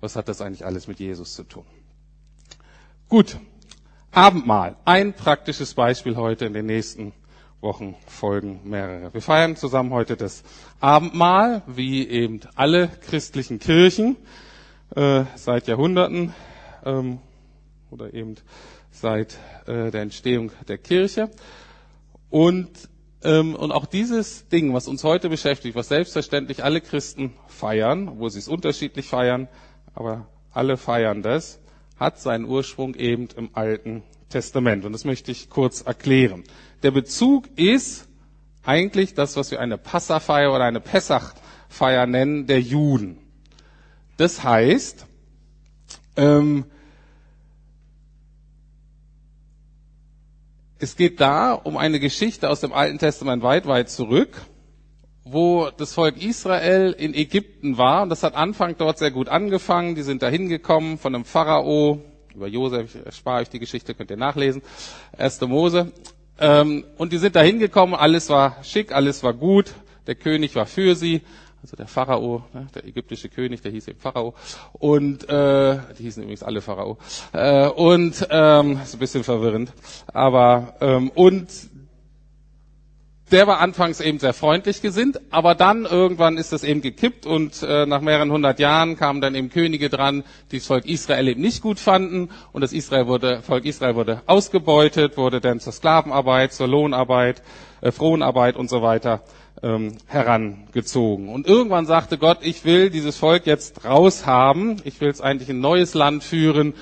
was 0.00 0.16
hat 0.16 0.28
das 0.28 0.40
eigentlich 0.40 0.64
alles 0.64 0.86
mit 0.86 1.00
Jesus 1.00 1.34
zu 1.34 1.42
tun. 1.42 1.64
Gut, 3.08 3.38
Abendmahl. 4.12 4.76
Ein 4.84 5.14
praktisches 5.14 5.74
Beispiel 5.74 6.16
heute 6.16 6.44
in 6.44 6.52
den 6.52 6.66
nächsten 6.66 7.12
Wochen 7.60 7.94
folgen 8.06 8.60
mehrere. 8.64 9.12
Wir 9.14 9.22
feiern 9.22 9.56
zusammen 9.56 9.90
heute 9.92 10.16
das 10.16 10.42
Abendmahl, 10.80 11.62
wie 11.66 12.06
eben 12.08 12.40
alle 12.54 12.88
christlichen 12.88 13.58
Kirchen 13.58 14.16
äh, 14.94 15.24
seit 15.36 15.68
Jahrhunderten 15.68 16.34
ähm, 16.84 17.18
oder 17.90 18.12
eben 18.14 18.36
seit 18.92 19.38
äh, 19.66 19.90
der 19.90 20.02
Entstehung 20.02 20.52
der 20.68 20.78
Kirche. 20.78 21.30
Und, 22.30 22.70
ähm, 23.24 23.56
und 23.56 23.72
auch 23.72 23.86
dieses 23.86 24.48
Ding, 24.48 24.72
was 24.72 24.86
uns 24.86 25.02
heute 25.02 25.28
beschäftigt, 25.28 25.74
was 25.74 25.88
selbstverständlich 25.88 26.62
alle 26.62 26.80
Christen 26.80 27.34
feiern, 27.48 28.18
wo 28.18 28.28
sie 28.28 28.38
es 28.38 28.48
unterschiedlich 28.48 29.06
feiern, 29.06 29.48
aber 29.94 30.28
alle 30.52 30.76
feiern 30.76 31.22
das, 31.22 31.60
hat 31.98 32.20
seinen 32.20 32.44
Ursprung 32.44 32.94
eben 32.94 33.28
im 33.36 33.50
Alten 33.54 34.02
Testament. 34.28 34.84
Und 34.84 34.92
das 34.92 35.04
möchte 35.04 35.30
ich 35.30 35.50
kurz 35.50 35.82
erklären. 35.82 36.44
Der 36.82 36.90
Bezug 36.90 37.48
ist 37.56 38.08
eigentlich 38.64 39.14
das, 39.14 39.36
was 39.36 39.50
wir 39.50 39.60
eine 39.60 39.78
Passafeier 39.78 40.54
oder 40.54 40.64
eine 40.64 40.80
Pessachfeier 40.80 42.06
nennen, 42.06 42.46
der 42.46 42.60
Juden. 42.60 43.18
Das 44.16 44.44
heißt, 44.44 45.06
ähm, 46.16 46.64
Es 50.82 50.96
geht 50.96 51.20
da 51.20 51.52
um 51.52 51.76
eine 51.76 52.00
Geschichte 52.00 52.50
aus 52.50 52.58
dem 52.60 52.72
Alten 52.72 52.98
Testament 52.98 53.44
weit, 53.44 53.68
weit 53.68 53.88
zurück, 53.88 54.42
wo 55.22 55.70
das 55.70 55.94
Volk 55.94 56.20
Israel 56.20 56.90
in 56.98 57.14
Ägypten 57.14 57.78
war. 57.78 58.02
Und 58.02 58.08
das 58.08 58.24
hat 58.24 58.34
Anfang 58.34 58.74
dort 58.76 58.98
sehr 58.98 59.12
gut 59.12 59.28
angefangen. 59.28 59.94
Die 59.94 60.02
sind 60.02 60.24
da 60.24 60.28
hingekommen 60.28 60.98
von 60.98 61.14
einem 61.14 61.24
Pharao. 61.24 62.00
Über 62.34 62.48
Josef 62.48 62.96
ich 62.96 63.14
spare 63.14 63.42
euch 63.42 63.48
die 63.48 63.60
Geschichte, 63.60 63.94
könnt 63.94 64.10
ihr 64.10 64.16
nachlesen. 64.16 64.60
Erste 65.16 65.46
Mose. 65.46 65.92
Ähm, 66.40 66.84
und 66.98 67.12
die 67.12 67.18
sind 67.18 67.36
da 67.36 67.42
hingekommen. 67.42 67.94
Alles 67.94 68.28
war 68.28 68.56
schick, 68.64 68.90
alles 68.90 69.22
war 69.22 69.34
gut. 69.34 69.74
Der 70.08 70.16
König 70.16 70.56
war 70.56 70.66
für 70.66 70.96
sie 70.96 71.20
also 71.62 71.76
der 71.76 71.86
Pharao, 71.86 72.42
ne, 72.52 72.66
der 72.74 72.84
ägyptische 72.84 73.28
König, 73.28 73.62
der 73.62 73.70
hieß 73.70 73.88
eben 73.88 74.00
Pharao. 74.00 74.34
Und 74.72 75.28
äh, 75.28 75.78
die 75.98 76.02
hießen 76.02 76.22
übrigens 76.22 76.42
alle 76.42 76.60
Pharao. 76.60 76.98
Äh, 77.32 77.68
und 77.68 78.26
ähm, 78.30 78.80
ist 78.82 78.94
ein 78.94 78.98
bisschen 78.98 79.22
verwirrend, 79.22 79.72
aber 80.08 80.74
ähm, 80.80 81.10
und 81.14 81.48
der 83.30 83.46
war 83.46 83.60
anfangs 83.60 84.00
eben 84.00 84.18
sehr 84.18 84.34
freundlich 84.34 84.82
gesinnt, 84.82 85.18
aber 85.30 85.54
dann 85.54 85.86
irgendwann 85.86 86.36
ist 86.36 86.52
das 86.52 86.64
eben 86.64 86.82
gekippt 86.82 87.24
und 87.24 87.62
äh, 87.62 87.86
nach 87.86 88.02
mehreren 88.02 88.30
hundert 88.30 88.58
Jahren 88.58 88.96
kamen 88.96 89.22
dann 89.22 89.34
eben 89.34 89.48
Könige 89.48 89.88
dran, 89.88 90.22
die 90.50 90.58
das 90.58 90.66
Volk 90.66 90.84
Israel 90.84 91.28
eben 91.28 91.40
nicht 91.40 91.62
gut 91.62 91.78
fanden 91.80 92.28
und 92.52 92.60
das 92.60 92.74
Israel 92.74 93.06
wurde, 93.06 93.40
Volk 93.40 93.64
Israel 93.64 93.94
wurde 93.94 94.20
ausgebeutet, 94.26 95.16
wurde 95.16 95.40
dann 95.40 95.60
zur 95.60 95.72
Sklavenarbeit, 95.72 96.52
zur 96.52 96.68
Lohnarbeit, 96.68 97.42
äh, 97.80 97.90
Fronarbeit 97.90 98.56
und 98.56 98.68
so 98.68 98.82
weiter 98.82 99.22
ähm, 99.62 99.96
herangezogen. 100.06 101.28
Und 101.28 101.46
irgendwann 101.46 101.86
sagte 101.86 102.18
Gott, 102.18 102.38
ich 102.42 102.64
will 102.64 102.90
dieses 102.90 103.16
Volk 103.16 103.46
jetzt 103.46 103.84
raushaben, 103.84 104.80
ich 104.84 105.00
will 105.00 105.08
es 105.10 105.20
eigentlich 105.20 105.48
in 105.48 105.58
ein 105.58 105.60
neues 105.60 105.94
Land 105.94 106.24
führen. 106.24 106.74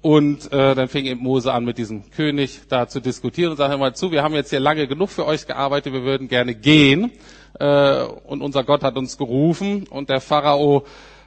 Und 0.00 0.52
äh, 0.52 0.76
dann 0.76 0.86
fing 0.88 1.06
eben 1.06 1.20
Mose 1.20 1.52
an, 1.52 1.64
mit 1.64 1.76
diesem 1.76 2.08
König 2.10 2.60
da 2.68 2.86
zu 2.86 3.00
diskutieren 3.00 3.50
und 3.50 3.56
sagte 3.56 3.76
mal 3.78 3.94
zu, 3.94 4.12
wir 4.12 4.22
haben 4.22 4.34
jetzt 4.34 4.50
hier 4.50 4.60
lange 4.60 4.86
genug 4.86 5.10
für 5.10 5.26
euch 5.26 5.46
gearbeitet, 5.46 5.92
wir 5.92 6.04
würden 6.04 6.28
gerne 6.28 6.54
gehen. 6.54 7.10
Äh, 7.58 8.04
und 8.04 8.40
unser 8.40 8.62
Gott 8.62 8.84
hat 8.84 8.96
uns 8.96 9.18
gerufen. 9.18 9.86
Und 9.88 10.08
der 10.08 10.20
Pharao 10.20 10.84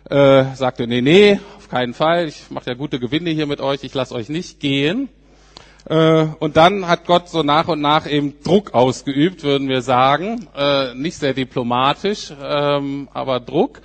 äh, 0.10 0.46
sagte, 0.56 0.88
nee, 0.88 1.02
nee, 1.02 1.40
auf 1.58 1.70
keinen 1.70 1.94
Fall, 1.94 2.28
ich 2.28 2.50
mache 2.50 2.70
ja 2.70 2.76
gute 2.76 3.00
Gewinne 3.00 3.32
hier 3.32 3.46
mit 3.46 3.60
euch, 3.60 3.84
ich 3.84 3.94
lasse 3.94 4.16
euch 4.16 4.30
nicht 4.30 4.60
gehen. 4.60 5.10
Äh, 5.86 6.28
und 6.40 6.58
dann 6.58 6.88
hat 6.88 7.06
Gott 7.06 7.30
so 7.30 7.44
nach 7.44 7.68
und 7.68 7.82
nach 7.82 8.10
eben 8.10 8.42
Druck 8.44 8.74
ausgeübt, 8.74 9.44
würden 9.44 9.68
wir 9.68 9.82
sagen. 9.82 10.48
Äh, 10.56 10.94
nicht 10.96 11.18
sehr 11.18 11.34
diplomatisch, 11.34 12.34
ähm, 12.42 13.10
aber 13.14 13.40
Druck. 13.40 13.82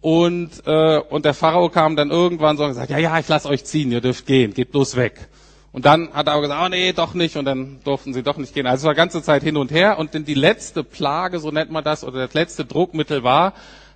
Und, 0.00 0.50
äh, 0.66 0.98
und 0.98 1.24
der 1.24 1.34
Pharao 1.34 1.70
kam 1.70 1.96
dann 1.96 2.10
irgendwann 2.10 2.56
so 2.56 2.64
und 2.64 2.70
gesagt, 2.70 2.90
ja, 2.90 2.98
ja, 2.98 3.18
ich 3.18 3.28
lasse 3.28 3.48
euch 3.48 3.64
ziehen, 3.64 3.90
ihr 3.90 4.00
dürft 4.00 4.26
gehen, 4.26 4.52
geht 4.52 4.72
bloß 4.72 4.96
weg. 4.96 5.28
Und 5.72 5.86
dann 5.86 6.12
hat 6.12 6.28
er 6.28 6.34
aber 6.34 6.42
gesagt, 6.42 6.62
oh 6.64 6.68
nee, 6.68 6.92
doch 6.92 7.14
nicht. 7.14 7.36
Und 7.36 7.46
dann 7.46 7.80
durften 7.82 8.14
sie 8.14 8.22
doch 8.22 8.36
nicht 8.36 8.54
gehen. 8.54 8.66
Also 8.66 8.82
es 8.82 8.86
war 8.86 8.94
ganze 8.94 9.22
Zeit 9.22 9.42
hin 9.42 9.56
und 9.56 9.72
her. 9.72 9.98
Und 9.98 10.14
denn 10.14 10.24
die 10.24 10.34
letzte 10.34 10.84
Plage, 10.84 11.40
so 11.40 11.50
nennt 11.50 11.72
man 11.72 11.82
das, 11.82 12.04
oder 12.04 12.26
das 12.26 12.34
letzte 12.34 12.64
Druckmittel 12.64 13.24
war, 13.24 13.54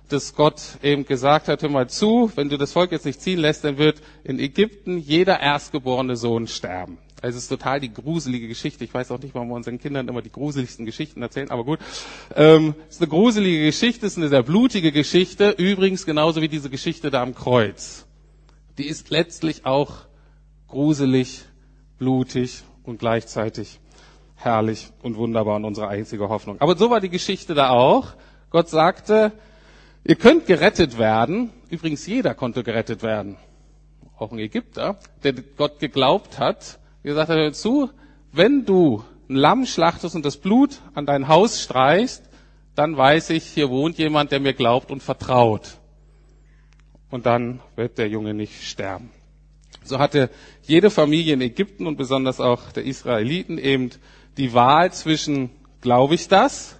dass 0.09 0.35
Gott 0.35 0.61
eben 0.83 1.05
gesagt 1.05 1.47
hat, 1.47 1.61
hör 1.61 1.69
mal 1.69 1.87
zu, 1.87 2.31
wenn 2.35 2.49
du 2.49 2.57
das 2.57 2.73
Volk 2.73 2.91
jetzt 2.91 3.05
nicht 3.05 3.21
ziehen 3.21 3.39
lässt, 3.39 3.63
dann 3.63 3.77
wird 3.77 4.01
in 4.23 4.39
Ägypten 4.39 4.97
jeder 4.97 5.39
erstgeborene 5.39 6.15
Sohn 6.15 6.47
sterben. 6.47 6.97
Also 7.21 7.37
es 7.37 7.43
ist 7.43 7.49
total 7.49 7.79
die 7.79 7.93
gruselige 7.93 8.47
Geschichte. 8.47 8.83
Ich 8.83 8.93
weiß 8.93 9.11
auch 9.11 9.19
nicht, 9.19 9.35
warum 9.35 9.49
wir 9.49 9.55
unseren 9.55 9.79
Kindern 9.79 10.07
immer 10.07 10.21
die 10.21 10.31
gruseligsten 10.31 10.85
Geschichten 10.85 11.21
erzählen, 11.21 11.51
aber 11.51 11.65
gut. 11.65 11.79
Ähm, 12.35 12.75
es 12.87 12.95
ist 12.95 13.01
eine 13.01 13.09
gruselige 13.09 13.65
Geschichte, 13.65 14.05
es 14.05 14.13
ist 14.13 14.17
eine 14.17 14.29
sehr 14.29 14.43
blutige 14.43 14.91
Geschichte, 14.91 15.49
übrigens 15.57 16.05
genauso 16.05 16.41
wie 16.41 16.47
diese 16.47 16.69
Geschichte 16.69 17.11
da 17.11 17.21
am 17.21 17.35
Kreuz. 17.35 18.05
Die 18.77 18.87
ist 18.87 19.09
letztlich 19.09 19.65
auch 19.65 20.05
gruselig, 20.67 21.43
blutig 21.97 22.63
und 22.83 22.99
gleichzeitig 22.99 23.79
herrlich 24.35 24.89
und 25.01 25.17
wunderbar 25.17 25.57
und 25.57 25.65
unsere 25.65 25.89
einzige 25.89 26.29
Hoffnung. 26.29 26.61
Aber 26.61 26.77
so 26.77 26.89
war 26.89 27.01
die 27.01 27.09
Geschichte 27.09 27.53
da 27.53 27.69
auch. 27.69 28.13
Gott 28.51 28.69
sagte, 28.69 29.33
Ihr 30.03 30.15
könnt 30.15 30.45
gerettet 30.45 30.97
werden. 30.97 31.51
Übrigens, 31.69 32.07
jeder 32.07 32.33
konnte 32.33 32.63
gerettet 32.63 33.03
werden. 33.03 33.37
Auch 34.17 34.31
ein 34.31 34.39
Ägypter, 34.39 34.97
der 35.23 35.33
Gott 35.33 35.79
geglaubt 35.79 36.39
hat. 36.39 36.79
Gesagt 37.03 37.29
hat, 37.29 37.37
hör 37.37 37.53
zu, 37.53 37.89
wenn 38.31 38.65
du 38.65 39.03
ein 39.29 39.35
Lamm 39.35 39.65
schlachtest 39.65 40.15
und 40.15 40.25
das 40.25 40.37
Blut 40.37 40.81
an 40.93 41.05
dein 41.05 41.27
Haus 41.27 41.61
streichst, 41.61 42.23
dann 42.75 42.97
weiß 42.97 43.31
ich, 43.31 43.45
hier 43.45 43.69
wohnt 43.69 43.97
jemand, 43.97 44.31
der 44.31 44.39
mir 44.39 44.53
glaubt 44.53 44.91
und 44.91 45.03
vertraut. 45.03 45.77
Und 47.09 47.25
dann 47.25 47.59
wird 47.75 47.97
der 47.97 48.07
Junge 48.07 48.33
nicht 48.33 48.63
sterben. 48.67 49.11
So 49.83 49.99
hatte 49.99 50.29
jede 50.63 50.89
Familie 50.89 51.33
in 51.33 51.41
Ägypten 51.41 51.87
und 51.87 51.97
besonders 51.97 52.39
auch 52.39 52.71
der 52.71 52.85
Israeliten 52.85 53.57
eben 53.57 53.89
die 54.37 54.53
Wahl 54.53 54.91
zwischen, 54.93 55.49
glaube 55.81 56.15
ich 56.15 56.27
das? 56.27 56.77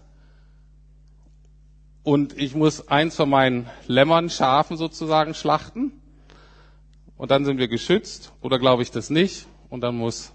Und 2.04 2.38
ich 2.38 2.56
muss 2.56 2.88
eins 2.88 3.16
von 3.16 3.30
meinen 3.30 3.70
Lämmern, 3.88 4.30
Schafen 4.30 4.78
sozusagen 4.78 5.34
schlachten. 5.34 5.92
Und 7.18 7.32
dann 7.32 7.46
sind 7.46 7.58
wir 7.58 7.68
geschützt. 7.68 8.32
Oder 8.42 8.60
glaube 8.60 8.84
ich 8.84 8.92
das 8.92 9.10
nicht? 9.10 9.48
Und 9.70 9.82
dann 9.82 9.96
muss 9.96 10.32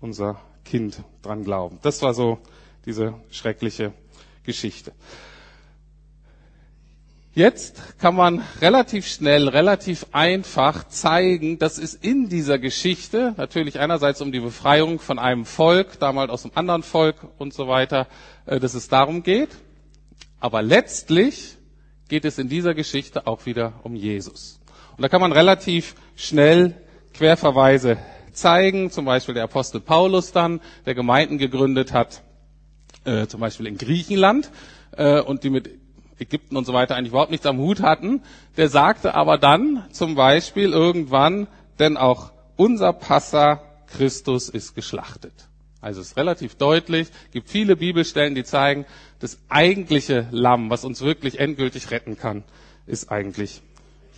unser 0.00 0.40
Kind 0.64 1.02
dran 1.22 1.44
glauben. 1.44 1.78
Das 1.82 2.02
war 2.02 2.14
so 2.14 2.38
diese 2.84 3.14
schreckliche 3.30 3.92
Geschichte. 4.44 4.92
Jetzt 7.34 7.98
kann 8.00 8.16
man 8.16 8.42
relativ 8.60 9.06
schnell, 9.06 9.46
relativ 9.48 10.06
einfach 10.10 10.88
zeigen, 10.88 11.58
dass 11.58 11.78
es 11.78 11.94
in 11.94 12.28
dieser 12.28 12.58
Geschichte 12.58 13.34
natürlich 13.36 13.78
einerseits 13.78 14.20
um 14.20 14.32
die 14.32 14.40
Befreiung 14.40 14.98
von 14.98 15.20
einem 15.20 15.44
Volk, 15.44 16.00
damals 16.00 16.30
aus 16.30 16.44
einem 16.44 16.54
anderen 16.56 16.82
Volk 16.82 17.16
und 17.38 17.54
so 17.54 17.68
weiter, 17.68 18.08
äh, 18.46 18.58
dass 18.58 18.74
es 18.74 18.88
darum 18.88 19.22
geht. 19.22 19.50
Aber 20.40 20.62
letztlich 20.62 21.56
geht 22.08 22.24
es 22.24 22.38
in 22.38 22.48
dieser 22.48 22.74
Geschichte 22.74 23.26
auch 23.26 23.46
wieder 23.46 23.74
um 23.84 23.94
Jesus. 23.94 24.58
Und 24.96 25.02
da 25.02 25.08
kann 25.08 25.20
man 25.20 25.30
relativ 25.30 25.94
schnell 26.16 26.74
Querverweise 27.14 27.98
zeigen, 28.38 28.90
zum 28.90 29.04
Beispiel 29.04 29.34
der 29.34 29.44
Apostel 29.44 29.80
Paulus 29.80 30.32
dann, 30.32 30.60
der 30.86 30.94
Gemeinden 30.94 31.38
gegründet 31.38 31.92
hat, 31.92 32.22
äh, 33.04 33.26
zum 33.26 33.40
Beispiel 33.40 33.66
in 33.66 33.78
Griechenland, 33.78 34.50
äh, 34.96 35.20
und 35.20 35.44
die 35.44 35.50
mit 35.50 35.70
Ägypten 36.18 36.56
und 36.56 36.64
so 36.64 36.72
weiter 36.72 36.96
eigentlich 36.96 37.10
überhaupt 37.10 37.30
nichts 37.30 37.46
am 37.46 37.58
Hut 37.58 37.80
hatten. 37.80 38.22
Der 38.56 38.68
sagte 38.68 39.14
aber 39.14 39.38
dann 39.38 39.84
zum 39.92 40.14
Beispiel 40.14 40.72
irgendwann, 40.72 41.46
denn 41.78 41.96
auch 41.96 42.32
unser 42.56 42.92
Passa 42.92 43.62
Christus 43.86 44.48
ist 44.48 44.74
geschlachtet. 44.74 45.32
Also 45.80 46.00
es 46.00 46.08
ist 46.08 46.16
relativ 46.16 46.56
deutlich, 46.56 47.08
gibt 47.32 47.48
viele 47.48 47.76
Bibelstellen, 47.76 48.34
die 48.34 48.42
zeigen, 48.42 48.84
das 49.20 49.38
eigentliche 49.48 50.26
Lamm, 50.32 50.70
was 50.70 50.84
uns 50.84 51.00
wirklich 51.00 51.38
endgültig 51.38 51.90
retten 51.92 52.18
kann, 52.18 52.42
ist 52.86 53.10
eigentlich 53.12 53.62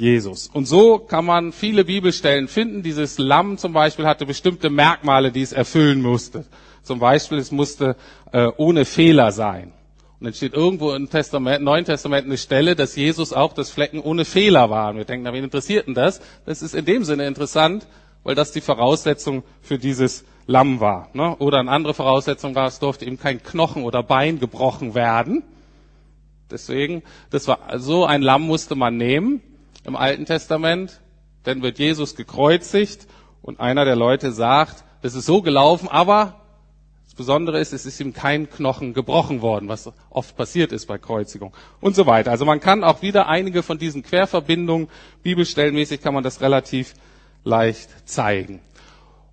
Jesus. 0.00 0.48
Und 0.48 0.66
so 0.66 0.98
kann 0.98 1.24
man 1.24 1.52
viele 1.52 1.84
Bibelstellen 1.84 2.48
finden. 2.48 2.82
Dieses 2.82 3.18
Lamm 3.18 3.58
zum 3.58 3.72
Beispiel 3.72 4.06
hatte 4.06 4.26
bestimmte 4.26 4.70
Merkmale, 4.70 5.30
die 5.30 5.42
es 5.42 5.52
erfüllen 5.52 6.02
musste. 6.02 6.46
Zum 6.82 6.98
Beispiel, 6.98 7.38
es 7.38 7.52
musste 7.52 7.96
äh, 8.32 8.48
ohne 8.56 8.84
Fehler 8.84 9.30
sein. 9.30 9.72
Und 10.18 10.24
dann 10.24 10.34
steht 10.34 10.54
irgendwo 10.54 10.92
im 10.92 11.08
Testament, 11.08 11.62
Neuen 11.62 11.84
Testament 11.84 12.26
eine 12.26 12.38
Stelle, 12.38 12.74
dass 12.74 12.96
Jesus 12.96 13.32
auch 13.32 13.52
das 13.52 13.70
Flecken 13.70 14.00
ohne 14.00 14.24
Fehler 14.24 14.70
war. 14.70 14.90
Und 14.90 14.96
wir 14.96 15.04
denken, 15.04 15.24
na, 15.24 15.32
wen 15.32 15.44
interessiert 15.44 15.86
denn 15.86 15.94
das? 15.94 16.20
Das 16.46 16.62
ist 16.62 16.74
in 16.74 16.84
dem 16.84 17.04
Sinne 17.04 17.26
interessant, 17.26 17.86
weil 18.24 18.34
das 18.34 18.52
die 18.52 18.60
Voraussetzung 18.60 19.44
für 19.62 19.78
dieses 19.78 20.24
Lamm 20.46 20.80
war. 20.80 21.08
Ne? 21.12 21.36
Oder 21.36 21.58
eine 21.58 21.70
andere 21.70 21.94
Voraussetzung 21.94 22.54
war, 22.54 22.66
es 22.66 22.78
durfte 22.80 23.04
ihm 23.04 23.18
kein 23.18 23.42
Knochen 23.42 23.84
oder 23.84 24.02
Bein 24.02 24.40
gebrochen 24.40 24.94
werden. 24.94 25.42
Deswegen, 26.50 27.02
das 27.30 27.46
war, 27.46 27.78
so 27.78 28.04
ein 28.04 28.22
Lamm 28.22 28.42
musste 28.42 28.74
man 28.74 28.96
nehmen 28.96 29.42
im 29.84 29.96
Alten 29.96 30.26
Testament. 30.26 31.00
Dann 31.44 31.62
wird 31.62 31.78
Jesus 31.78 32.16
gekreuzigt 32.16 33.06
und 33.42 33.60
einer 33.60 33.84
der 33.84 33.96
Leute 33.96 34.32
sagt, 34.32 34.84
das 35.02 35.14
ist 35.14 35.26
so 35.26 35.42
gelaufen, 35.42 35.88
aber 35.88 36.40
Besondere 37.20 37.60
ist, 37.60 37.74
es 37.74 37.84
ist 37.84 38.00
ihm 38.00 38.14
kein 38.14 38.48
Knochen 38.48 38.94
gebrochen 38.94 39.42
worden, 39.42 39.68
was 39.68 39.92
oft 40.08 40.38
passiert 40.38 40.72
ist 40.72 40.86
bei 40.86 40.96
Kreuzigung 40.96 41.52
und 41.82 41.94
so 41.94 42.06
weiter. 42.06 42.30
Also 42.30 42.46
man 42.46 42.60
kann 42.60 42.82
auch 42.82 43.02
wieder 43.02 43.28
einige 43.28 43.62
von 43.62 43.76
diesen 43.76 44.02
Querverbindungen, 44.02 44.88
bibelstellenmäßig 45.22 46.00
kann 46.00 46.14
man 46.14 46.24
das 46.24 46.40
relativ 46.40 46.94
leicht 47.44 48.08
zeigen. 48.08 48.60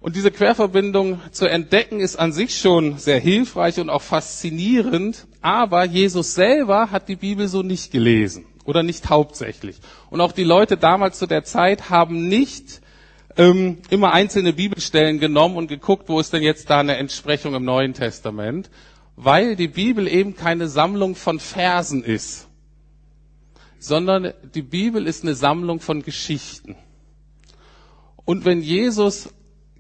Und 0.02 0.17
diese 0.17 0.32
Querverbindung 0.32 1.21
zu 1.32 1.50
entdecken 1.50 2.02
ist 2.02 2.17
an 2.17 2.34
sich 2.34 2.60
schon 2.60 2.98
sehr 2.98 3.21
hilfreich 3.21 3.80
und 3.80 3.89
auch 3.89 4.02
faszinierend, 4.02 5.26
aber 5.41 5.86
Jesus 5.86 6.36
selber 6.36 6.91
hat 6.91 7.08
die 7.08 7.15
Bibel 7.15 7.48
so 7.48 7.63
nicht 7.63 7.93
gelesen 7.93 8.43
oder 8.67 8.84
nicht 8.84 9.10
hauptsächlich. 9.10 9.77
Und 10.10 10.21
auch 10.21 10.32
die 10.32 10.43
Leute 10.43 10.77
damals 10.77 11.17
zu 11.17 11.25
der 11.25 11.43
Zeit 11.43 11.89
haben 11.89 12.27
nicht 12.27 12.82
ähm, 13.38 13.77
immer 13.89 14.13
einzelne 14.13 14.53
Bibelstellen 14.53 15.19
genommen 15.19 15.56
und 15.56 15.67
geguckt, 15.67 16.10
wo 16.10 16.19
ist 16.19 16.34
denn 16.34 16.43
jetzt 16.43 16.69
da 16.69 16.80
eine 16.80 16.97
Entsprechung 16.97 17.56
im 17.56 17.65
Neuen 17.65 17.93
Testament, 17.93 18.69
weil 19.15 19.56
die 19.56 19.67
Bibel 19.67 20.08
eben 20.08 20.36
keine 20.36 20.67
Sammlung 20.67 21.15
von 21.15 21.39
Versen 21.39 22.03
ist, 22.03 22.47
sondern 23.80 24.34
die 24.53 24.62
Bibel 24.62 25.08
ist 25.08 25.23
eine 25.23 25.36
Sammlung 25.36 25.80
von 25.80 26.03
Geschichten. 26.03 26.75
Und 28.25 28.43
wenn 28.43 28.62
Jesus 28.62 29.30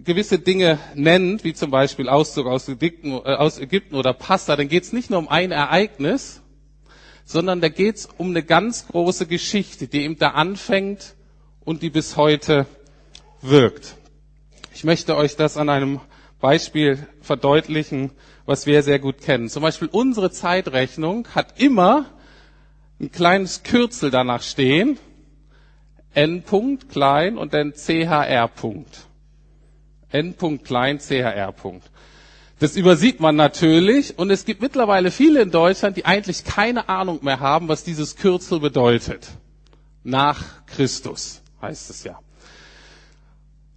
gewisse 0.01 0.39
Dinge 0.39 0.79
nennt, 0.95 1.43
wie 1.43 1.53
zum 1.53 1.71
Beispiel 1.71 2.07
Auszug 2.07 2.45
aus 2.47 2.69
Ägypten, 2.69 3.11
äh, 3.11 3.35
aus 3.35 3.59
Ägypten 3.59 3.95
oder 3.95 4.13
Passa, 4.13 4.55
dann 4.55 4.69
geht 4.69 4.83
es 4.83 4.93
nicht 4.93 5.09
nur 5.09 5.19
um 5.19 5.27
ein 5.27 5.51
Ereignis, 5.51 6.41
sondern 7.27 7.59
da 7.59 7.67
geht 7.67 7.97
es 7.97 8.09
um 8.17 8.29
eine 8.29 8.41
ganz 8.41 8.87
große 8.87 9.27
Geschichte, 9.27 9.87
die 9.87 10.03
eben 10.03 10.17
da 10.17 10.29
anfängt 10.29 11.15
und 11.65 11.81
die 11.83 11.89
bis 11.89 12.15
heute 12.15 12.65
wirkt. 13.41 13.95
Ich 14.73 14.85
möchte 14.85 15.17
euch 15.17 15.35
das 15.35 15.57
an 15.57 15.67
einem 15.67 15.99
Beispiel 16.39 17.05
verdeutlichen, 17.21 18.11
was 18.45 18.65
wir 18.65 18.81
sehr 18.81 18.99
gut 18.99 19.19
kennen. 19.19 19.49
Zum 19.49 19.61
Beispiel 19.61 19.89
unsere 19.91 20.31
Zeitrechnung 20.31 21.27
hat 21.35 21.59
immer 21.59 22.05
ein 22.99 23.11
kleines 23.11 23.63
Kürzel 23.63 24.09
danach 24.09 24.41
stehen, 24.41 24.97
N. 26.13 26.43
-Punkt, 26.45 26.87
klein 26.87 27.37
und 27.37 27.53
dann 27.53 27.73
CHR. 27.73 28.49
-Punkt. 28.49 29.05
N. 30.11 30.33
-Punkt, 30.35 30.63
klein, 30.63 30.99
CHR. 30.99 31.53
Das 32.59 32.75
übersieht 32.75 33.19
man 33.19 33.35
natürlich 33.35 34.17
und 34.17 34.31
es 34.31 34.43
gibt 34.43 34.61
mittlerweile 34.61 35.11
viele 35.11 35.41
in 35.41 35.51
Deutschland, 35.51 35.95
die 35.95 36.05
eigentlich 36.05 36.43
keine 36.43 36.89
Ahnung 36.89 37.19
mehr 37.21 37.39
haben, 37.39 37.67
was 37.67 37.83
dieses 37.83 38.15
Kürzel 38.15 38.59
bedeutet. 38.59 39.29
Nach 40.03 40.65
Christus 40.65 41.41
heißt 41.61 41.89
es 41.91 42.03
ja. 42.03 42.19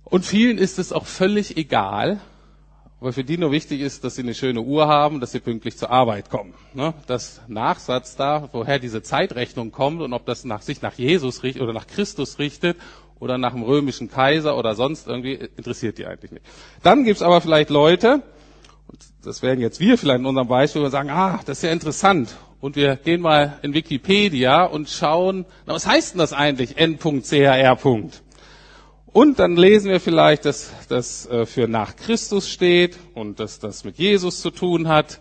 Und 0.05 0.25
vielen 0.25 0.57
ist 0.57 0.79
es 0.79 0.93
auch 0.93 1.07
völlig 1.07 1.59
egal, 1.59 2.21
weil 3.01 3.13
für 3.13 3.25
die 3.25 3.39
nur 3.39 3.53
wichtig 3.53 3.81
ist, 3.81 4.03
dass 4.05 4.17
sie 4.17 4.23
eine 4.23 4.35
schöne 4.35 4.63
Uhr 4.63 4.89
haben, 4.89 5.21
dass 5.21 5.33
sie 5.33 5.41
pünktlich 5.41 5.77
zur 5.77 5.91
Arbeit 5.91 6.31
kommen. 6.31 6.55
Ne? 6.75 6.95
Das 7.07 7.41
Nachsatz 7.49 8.17
da, 8.17 8.49
woher 8.53 8.79
diese 8.79 9.03
Zeitrechnung 9.03 9.73
kommt 9.73 10.01
und 10.01 10.13
ob 10.13 10.27
das 10.27 10.45
nach 10.45 10.63
sich 10.63 10.81
nach 10.81 10.95
Jesus 10.95 11.43
richtet 11.43 11.63
oder 11.63 11.73
nach 11.73 11.87
Christus 11.87 12.39
richtet 12.39 12.79
oder 13.19 13.39
nach 13.39 13.53
dem 13.53 13.63
römischen 13.63 14.11
Kaiser 14.11 14.57
oder 14.57 14.75
sonst 14.75 15.07
irgendwie, 15.07 15.35
interessiert 15.35 15.99
die 15.99 16.07
eigentlich 16.07 16.33
nicht. 16.33 16.45
Dann 16.83 17.05
gibt's 17.05 17.23
aber 17.23 17.41
vielleicht 17.41 17.71
Leute, 17.71 18.23
und 18.91 19.05
das 19.23 19.41
wären 19.41 19.61
jetzt 19.61 19.79
wir 19.79 19.97
vielleicht 19.97 20.19
in 20.19 20.27
unserem 20.27 20.49
Beispiel, 20.49 20.91
sagen, 20.91 21.11
ah, 21.11 21.39
das 21.47 21.59
ist 21.59 21.63
ja 21.63 21.71
interessant. 21.71 22.35
Und 22.61 22.75
wir 22.75 22.97
gehen 22.97 23.21
mal 23.21 23.59
in 23.63 23.73
Wikipedia 23.73 24.65
und 24.65 24.91
schauen, 24.91 25.47
na, 25.65 25.75
was 25.75 25.87
heißt 25.87 26.15
denn 26.15 26.19
das 26.19 26.33
eigentlich, 26.33 26.77
N.CHR. 26.77 27.79
Und 29.13 29.39
dann 29.39 29.57
lesen 29.57 29.91
wir 29.91 30.01
vielleicht, 30.01 30.45
dass 30.45 30.73
das 30.89 31.27
äh, 31.27 31.47
für 31.47 31.69
nach 31.69 31.95
Christus 31.95 32.49
steht 32.49 32.99
und 33.15 33.39
dass 33.39 33.61
das 33.61 33.85
mit 33.85 33.97
Jesus 33.97 34.41
zu 34.41 34.51
tun 34.51 34.89
hat 34.89 35.21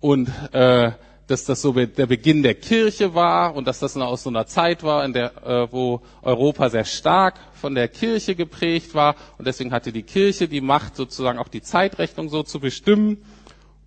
und 0.00 0.30
äh, 0.52 0.92
dass 1.26 1.44
das 1.44 1.62
so 1.62 1.72
der 1.72 2.06
Beginn 2.06 2.42
der 2.42 2.54
Kirche 2.54 3.14
war 3.14 3.54
und 3.54 3.66
dass 3.66 3.78
das 3.78 3.96
aus 3.96 4.22
so 4.24 4.30
einer 4.30 4.46
Zeit 4.46 4.82
war, 4.82 5.04
in 5.04 5.12
der, 5.12 5.32
äh, 5.46 5.72
wo 5.72 6.02
Europa 6.22 6.68
sehr 6.70 6.84
stark 6.84 7.38
von 7.54 7.74
der 7.74 7.88
Kirche 7.88 8.34
geprägt 8.34 8.94
war 8.94 9.14
und 9.38 9.46
deswegen 9.46 9.72
hatte 9.72 9.92
die 9.92 10.02
Kirche 10.02 10.48
die 10.48 10.60
Macht 10.60 10.96
sozusagen 10.96 11.38
auch 11.38 11.48
die 11.48 11.62
Zeitrechnung 11.62 12.28
so 12.28 12.42
zu 12.42 12.60
bestimmen 12.60 13.18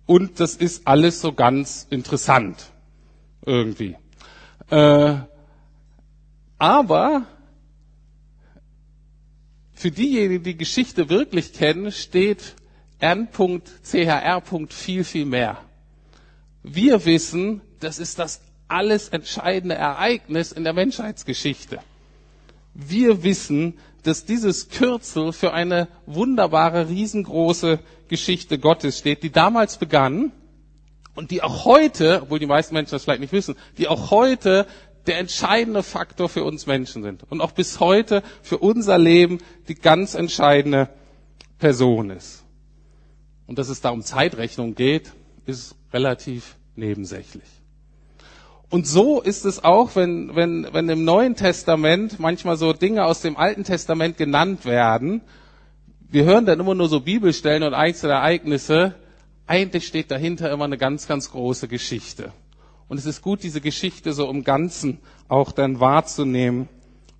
und 0.06 0.40
das 0.40 0.54
ist 0.56 0.86
alles 0.86 1.20
so 1.20 1.32
ganz 1.32 1.86
interessant 1.90 2.70
irgendwie. 3.44 3.96
Äh, 4.70 5.14
aber 6.58 7.26
für 9.72 9.90
diejenigen, 9.90 10.42
die 10.42 10.56
Geschichte 10.56 11.10
wirklich 11.10 11.52
kennen, 11.52 11.92
steht 11.92 12.54
N.CHR. 12.98 14.42
viel, 14.70 15.04
viel 15.04 15.26
mehr. 15.26 15.58
Wir 16.68 17.04
wissen, 17.04 17.60
das 17.78 18.00
ist 18.00 18.18
das 18.18 18.40
alles 18.66 19.08
entscheidende 19.10 19.76
Ereignis 19.76 20.50
in 20.50 20.64
der 20.64 20.72
Menschheitsgeschichte. 20.72 21.78
Wir 22.74 23.22
wissen, 23.22 23.74
dass 24.02 24.24
dieses 24.24 24.68
Kürzel 24.68 25.32
für 25.32 25.52
eine 25.52 25.86
wunderbare, 26.06 26.88
riesengroße 26.88 27.78
Geschichte 28.08 28.58
Gottes 28.58 28.98
steht, 28.98 29.22
die 29.22 29.30
damals 29.30 29.76
begann 29.78 30.32
und 31.14 31.30
die 31.30 31.40
auch 31.40 31.64
heute, 31.66 32.22
obwohl 32.22 32.40
die 32.40 32.46
meisten 32.46 32.74
Menschen 32.74 32.90
das 32.90 33.04
vielleicht 33.04 33.20
nicht 33.20 33.32
wissen, 33.32 33.54
die 33.78 33.86
auch 33.86 34.10
heute 34.10 34.66
der 35.06 35.18
entscheidende 35.20 35.84
Faktor 35.84 36.28
für 36.28 36.42
uns 36.42 36.66
Menschen 36.66 37.04
sind 37.04 37.22
und 37.30 37.42
auch 37.42 37.52
bis 37.52 37.78
heute 37.78 38.24
für 38.42 38.58
unser 38.58 38.98
Leben 38.98 39.38
die 39.68 39.76
ganz 39.76 40.14
entscheidende 40.14 40.88
Person 41.60 42.10
ist. 42.10 42.42
Und 43.46 43.60
dass 43.60 43.68
es 43.68 43.80
da 43.80 43.90
um 43.90 44.02
Zeitrechnung 44.02 44.74
geht, 44.74 45.12
ist 45.46 45.74
relativ 45.92 46.56
nebensächlich. 46.74 47.44
Und 48.68 48.86
so 48.86 49.20
ist 49.20 49.44
es 49.44 49.62
auch, 49.62 49.94
wenn, 49.94 50.34
wenn, 50.34 50.66
wenn 50.72 50.88
im 50.88 51.04
Neuen 51.04 51.36
Testament 51.36 52.18
manchmal 52.18 52.56
so 52.56 52.72
Dinge 52.72 53.04
aus 53.04 53.20
dem 53.20 53.36
Alten 53.36 53.64
Testament 53.64 54.16
genannt 54.16 54.64
werden. 54.64 55.22
Wir 56.08 56.24
hören 56.24 56.46
dann 56.46 56.58
immer 56.58 56.74
nur 56.74 56.88
so 56.88 57.00
Bibelstellen 57.00 57.62
und 57.62 57.74
einzelne 57.74 58.14
Ereignisse. 58.14 58.94
Eigentlich 59.46 59.86
steht 59.86 60.10
dahinter 60.10 60.50
immer 60.50 60.64
eine 60.64 60.78
ganz, 60.78 61.06
ganz 61.06 61.30
große 61.30 61.68
Geschichte. 61.68 62.32
Und 62.88 62.98
es 62.98 63.06
ist 63.06 63.22
gut, 63.22 63.42
diese 63.44 63.60
Geschichte 63.60 64.12
so 64.12 64.28
im 64.28 64.42
Ganzen 64.42 64.98
auch 65.28 65.52
dann 65.52 65.78
wahrzunehmen 65.78 66.68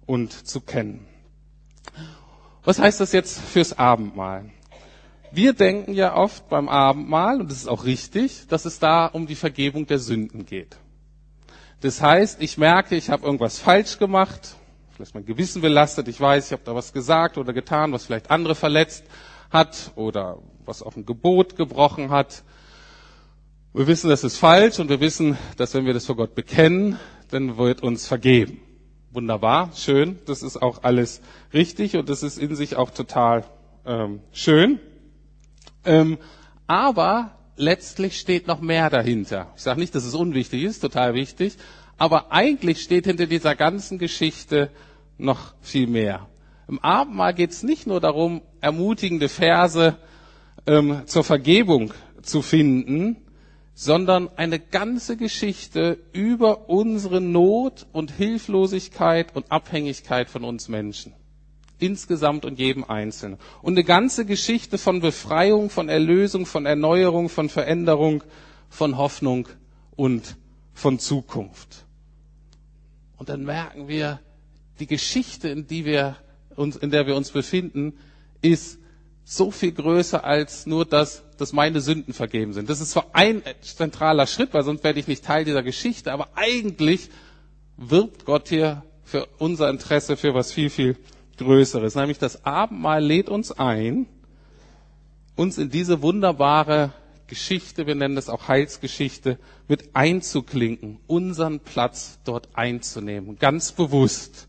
und 0.04 0.32
zu 0.32 0.60
kennen. 0.60 1.06
Was 2.64 2.80
heißt 2.80 2.98
das 3.00 3.12
jetzt 3.12 3.40
fürs 3.40 3.78
Abendmahl? 3.78 4.50
Wir 5.36 5.52
denken 5.52 5.92
ja 5.92 6.16
oft 6.16 6.48
beim 6.48 6.66
Abendmahl, 6.66 7.42
und 7.42 7.50
das 7.50 7.58
ist 7.58 7.68
auch 7.68 7.84
richtig, 7.84 8.46
dass 8.48 8.64
es 8.64 8.78
da 8.78 9.04
um 9.04 9.26
die 9.26 9.34
Vergebung 9.34 9.86
der 9.86 9.98
Sünden 9.98 10.46
geht. 10.46 10.78
Das 11.82 12.00
heißt, 12.00 12.40
ich 12.40 12.56
merke, 12.56 12.96
ich 12.96 13.10
habe 13.10 13.26
irgendwas 13.26 13.58
falsch 13.58 13.98
gemacht, 13.98 14.56
vielleicht 14.94 15.14
mein 15.14 15.26
Gewissen 15.26 15.60
belastet, 15.60 16.08
ich 16.08 16.18
weiß, 16.18 16.46
ich 16.46 16.52
habe 16.52 16.62
da 16.64 16.74
was 16.74 16.94
gesagt 16.94 17.36
oder 17.36 17.52
getan, 17.52 17.92
was 17.92 18.06
vielleicht 18.06 18.30
andere 18.30 18.54
verletzt 18.54 19.04
hat 19.50 19.92
oder 19.94 20.38
was 20.64 20.80
auf 20.80 20.96
ein 20.96 21.04
Gebot 21.04 21.54
gebrochen 21.54 22.08
hat. 22.08 22.42
Wir 23.74 23.86
wissen, 23.86 24.08
das 24.08 24.24
ist 24.24 24.38
falsch 24.38 24.78
und 24.78 24.88
wir 24.88 25.00
wissen, 25.00 25.36
dass 25.58 25.74
wenn 25.74 25.84
wir 25.84 25.92
das 25.92 26.06
vor 26.06 26.16
Gott 26.16 26.34
bekennen, 26.34 26.98
dann 27.28 27.58
wird 27.58 27.82
uns 27.82 28.06
vergeben. 28.08 28.62
Wunderbar, 29.12 29.68
schön, 29.74 30.18
das 30.24 30.42
ist 30.42 30.62
auch 30.62 30.82
alles 30.82 31.20
richtig 31.52 31.94
und 31.98 32.08
das 32.08 32.22
ist 32.22 32.38
in 32.38 32.56
sich 32.56 32.76
auch 32.76 32.88
total 32.88 33.44
ähm, 33.84 34.20
schön. 34.32 34.80
Ähm, 35.86 36.18
aber 36.66 37.30
letztlich 37.56 38.18
steht 38.18 38.46
noch 38.46 38.60
mehr 38.60 38.90
dahinter. 38.90 39.52
Ich 39.56 39.62
sage 39.62 39.80
nicht, 39.80 39.94
dass 39.94 40.04
es 40.04 40.14
unwichtig 40.14 40.62
ist, 40.64 40.80
total 40.80 41.14
wichtig, 41.14 41.56
aber 41.96 42.32
eigentlich 42.32 42.82
steht 42.82 43.06
hinter 43.06 43.26
dieser 43.26 43.54
ganzen 43.54 43.98
Geschichte 43.98 44.70
noch 45.16 45.54
viel 45.62 45.86
mehr. 45.86 46.28
Im 46.68 46.80
Abendmahl 46.80 47.32
geht 47.32 47.52
es 47.52 47.62
nicht 47.62 47.86
nur 47.86 48.00
darum, 48.00 48.42
ermutigende 48.60 49.28
Verse 49.28 49.96
ähm, 50.66 51.02
zur 51.06 51.24
Vergebung 51.24 51.94
zu 52.22 52.42
finden, 52.42 53.16
sondern 53.72 54.28
eine 54.36 54.58
ganze 54.58 55.16
Geschichte 55.16 55.98
über 56.12 56.68
unsere 56.68 57.20
Not 57.20 57.86
und 57.92 58.10
Hilflosigkeit 58.10 59.36
und 59.36 59.52
Abhängigkeit 59.52 60.28
von 60.28 60.44
uns 60.44 60.68
Menschen 60.68 61.14
insgesamt 61.78 62.44
und 62.44 62.58
jedem 62.58 62.84
Einzelnen. 62.84 63.38
Und 63.62 63.74
eine 63.74 63.84
ganze 63.84 64.24
Geschichte 64.24 64.78
von 64.78 65.00
Befreiung, 65.00 65.70
von 65.70 65.88
Erlösung, 65.88 66.46
von 66.46 66.66
Erneuerung, 66.66 67.28
von 67.28 67.48
Veränderung, 67.48 68.22
von 68.68 68.96
Hoffnung 68.96 69.48
und 69.94 70.36
von 70.74 70.98
Zukunft. 70.98 71.84
Und 73.16 73.28
dann 73.28 73.44
merken 73.44 73.88
wir, 73.88 74.20
die 74.78 74.86
Geschichte, 74.86 75.48
in, 75.48 75.66
die 75.66 75.84
wir 75.84 76.16
uns, 76.54 76.76
in 76.76 76.90
der 76.90 77.06
wir 77.06 77.16
uns 77.16 77.30
befinden, 77.30 77.94
ist 78.42 78.78
so 79.24 79.50
viel 79.50 79.72
größer 79.72 80.22
als 80.24 80.66
nur 80.66 80.84
das, 80.84 81.24
dass 81.38 81.52
meine 81.52 81.80
Sünden 81.80 82.14
vergeben 82.14 82.52
sind. 82.52 82.70
Das 82.70 82.80
ist 82.80 82.90
zwar 82.92 83.06
ein 83.12 83.42
zentraler 83.60 84.26
Schritt, 84.26 84.54
weil 84.54 84.62
sonst 84.62 84.84
werde 84.84 85.00
ich 85.00 85.08
nicht 85.08 85.24
Teil 85.24 85.44
dieser 85.44 85.62
Geschichte, 85.62 86.12
aber 86.12 86.28
eigentlich 86.34 87.10
wirbt 87.76 88.24
Gott 88.24 88.48
hier 88.48 88.84
für 89.02 89.26
unser 89.38 89.68
Interesse 89.68 90.16
für 90.16 90.34
was 90.34 90.52
viel, 90.52 90.70
viel 90.70 90.96
Größeres, 91.36 91.94
nämlich 91.94 92.18
das 92.18 92.44
Abendmahl 92.44 93.02
lädt 93.04 93.28
uns 93.28 93.52
ein, 93.52 94.06
uns 95.34 95.58
in 95.58 95.70
diese 95.70 96.02
wunderbare 96.02 96.92
Geschichte, 97.26 97.86
wir 97.86 97.94
nennen 97.94 98.14
das 98.14 98.28
auch 98.28 98.48
Heilsgeschichte, 98.48 99.38
mit 99.68 99.94
einzuklinken, 99.94 100.98
unseren 101.06 101.60
Platz 101.60 102.18
dort 102.24 102.48
einzunehmen, 102.54 103.38
ganz 103.38 103.72
bewusst. 103.72 104.48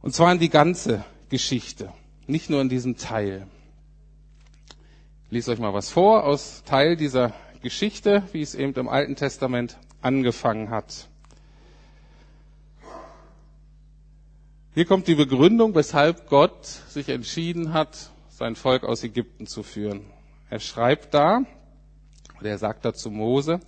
Und 0.00 0.14
zwar 0.14 0.32
in 0.32 0.38
die 0.38 0.48
ganze 0.48 1.04
Geschichte, 1.28 1.92
nicht 2.26 2.50
nur 2.50 2.60
in 2.60 2.68
diesem 2.68 2.96
Teil. 2.96 3.46
Lese 5.30 5.52
euch 5.52 5.58
mal 5.58 5.74
was 5.74 5.90
vor 5.90 6.24
aus 6.24 6.62
Teil 6.64 6.96
dieser 6.96 7.32
Geschichte, 7.62 8.22
wie 8.32 8.42
es 8.42 8.54
eben 8.54 8.74
im 8.74 8.88
Alten 8.88 9.16
Testament 9.16 9.78
angefangen 10.00 10.70
hat. 10.70 11.08
Hier 14.74 14.86
kommt 14.86 15.06
die 15.06 15.16
Begründung, 15.16 15.74
weshalb 15.74 16.30
Gott 16.30 16.64
sich 16.64 17.10
entschieden 17.10 17.74
hat, 17.74 18.10
sein 18.30 18.56
Volk 18.56 18.84
aus 18.84 19.04
Ägypten 19.04 19.46
zu 19.46 19.62
führen. 19.62 20.00
Er 20.48 20.60
schreibt 20.60 21.12
da, 21.12 21.42
oder 22.40 22.48
er 22.48 22.56
sagt 22.56 22.86
da 22.86 22.94
zu 22.94 23.10
Mose, 23.10 23.60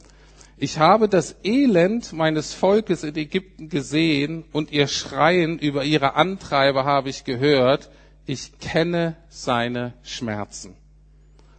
ich 0.57 0.79
habe 0.79 1.11
das 1.11 1.37
Elend 1.45 2.15
meines 2.15 2.55
Volkes 2.55 3.05
in 3.05 3.15
Ägypten 3.17 3.69
gesehen 3.69 4.45
und 4.51 4.73
ihr 4.73 4.87
Schreien 4.87 5.59
über 5.59 5.85
ihre 5.85 6.15
Antreiber 6.15 6.87
habe 6.87 7.11
ich 7.11 7.25
gehört. 7.25 7.91
Ich 8.25 8.59
kenne 8.59 9.15
seine 9.29 9.93
Schmerzen. 10.05 10.75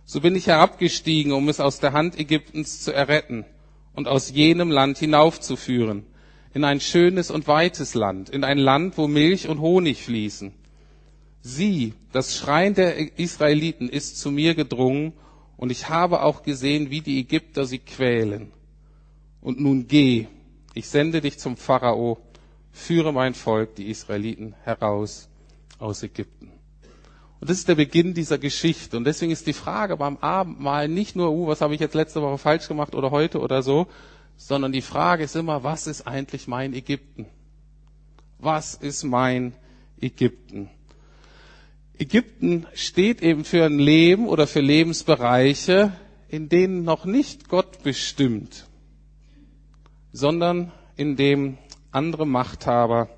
So 0.06 0.22
bin 0.22 0.36
ich 0.36 0.48
herabgestiegen, 0.48 1.34
um 1.34 1.50
es 1.50 1.60
aus 1.60 1.80
der 1.80 1.94
Hand 1.94 2.18
Ägyptens 2.18 2.82
zu 2.82 2.92
erretten 2.92 3.46
und 3.94 4.08
aus 4.08 4.32
jenem 4.32 4.72
Land 4.72 4.98
hinaufzuführen 4.98 6.04
in 6.56 6.64
ein 6.64 6.80
schönes 6.80 7.32
und 7.32 7.48
weites 7.50 7.96
Land, 7.96 8.30
in 8.30 8.46
ein 8.46 8.58
Land, 8.58 8.98
wo 8.98 9.10
Milch 9.10 9.50
und 9.50 9.60
Honig 9.60 10.02
fließen. 10.02 10.54
Sieh, 11.42 11.94
das 12.14 12.38
Schreien 12.38 12.74
der 12.74 13.20
Israeliten 13.20 13.90
ist 13.90 14.20
zu 14.20 14.32
mir 14.32 14.56
gedrungen, 14.56 15.14
und 15.58 15.70
ich 15.70 15.90
habe 15.90 16.24
auch 16.24 16.44
gesehen, 16.44 16.90
wie 16.90 17.02
die 17.02 17.20
Ägypter 17.20 17.66
sie 17.66 17.80
quälen. 17.80 18.52
Und 19.42 19.60
nun 19.60 19.88
geh, 19.88 20.28
ich 20.74 20.88
sende 20.88 21.20
dich 21.20 21.40
zum 21.40 21.58
Pharao, 21.58 22.20
führe 22.72 23.12
mein 23.12 23.34
Volk, 23.34 23.76
die 23.76 23.90
Israeliten, 23.90 24.56
heraus 24.64 25.28
aus 25.78 26.04
Ägypten. 26.04 26.52
Und 27.42 27.50
das 27.50 27.58
ist 27.58 27.68
der 27.68 27.76
Beginn 27.76 28.14
dieser 28.14 28.38
Geschichte. 28.38 28.96
Und 28.96 29.04
deswegen 29.04 29.32
ist 29.32 29.46
die 29.46 29.54
Frage 29.54 29.98
beim 29.98 30.18
Abendmahl 30.18 30.88
nicht 30.88 31.18
nur, 31.18 31.32
uh, 31.32 31.48
was 31.48 31.60
habe 31.60 31.74
ich 31.74 31.82
jetzt 31.82 31.96
letzte 31.96 32.22
Woche 32.22 32.38
falsch 32.38 32.70
gemacht 32.70 32.96
oder 32.96 33.12
heute 33.12 33.40
oder 33.40 33.62
so, 33.62 33.88
sondern 34.38 34.72
die 34.72 34.82
Frage 34.82 35.24
ist 35.24 35.36
immer, 35.36 35.64
was 35.64 35.88
ist 35.88 36.08
eigentlich 36.08 36.48
mein 36.48 36.74
Ägypten? 36.74 37.26
Was 38.40 38.76
ist 38.76 39.04
mein 39.04 39.54
Ägypten? 40.00 40.70
Ägypten 41.98 42.66
steht 42.74 43.22
eben 43.22 43.46
für 43.46 43.66
ein 43.66 43.80
Leben 43.80 44.28
oder 44.28 44.48
für 44.48 44.60
Lebensbereiche, 44.60 45.94
in 46.28 46.50
denen 46.50 46.84
noch 46.84 47.06
nicht 47.06 47.48
Gott 47.48 47.82
bestimmt, 47.84 48.68
sondern 50.12 50.72
in 50.98 51.16
dem 51.16 51.58
andere 51.92 52.28
Machthaber, 52.28 53.10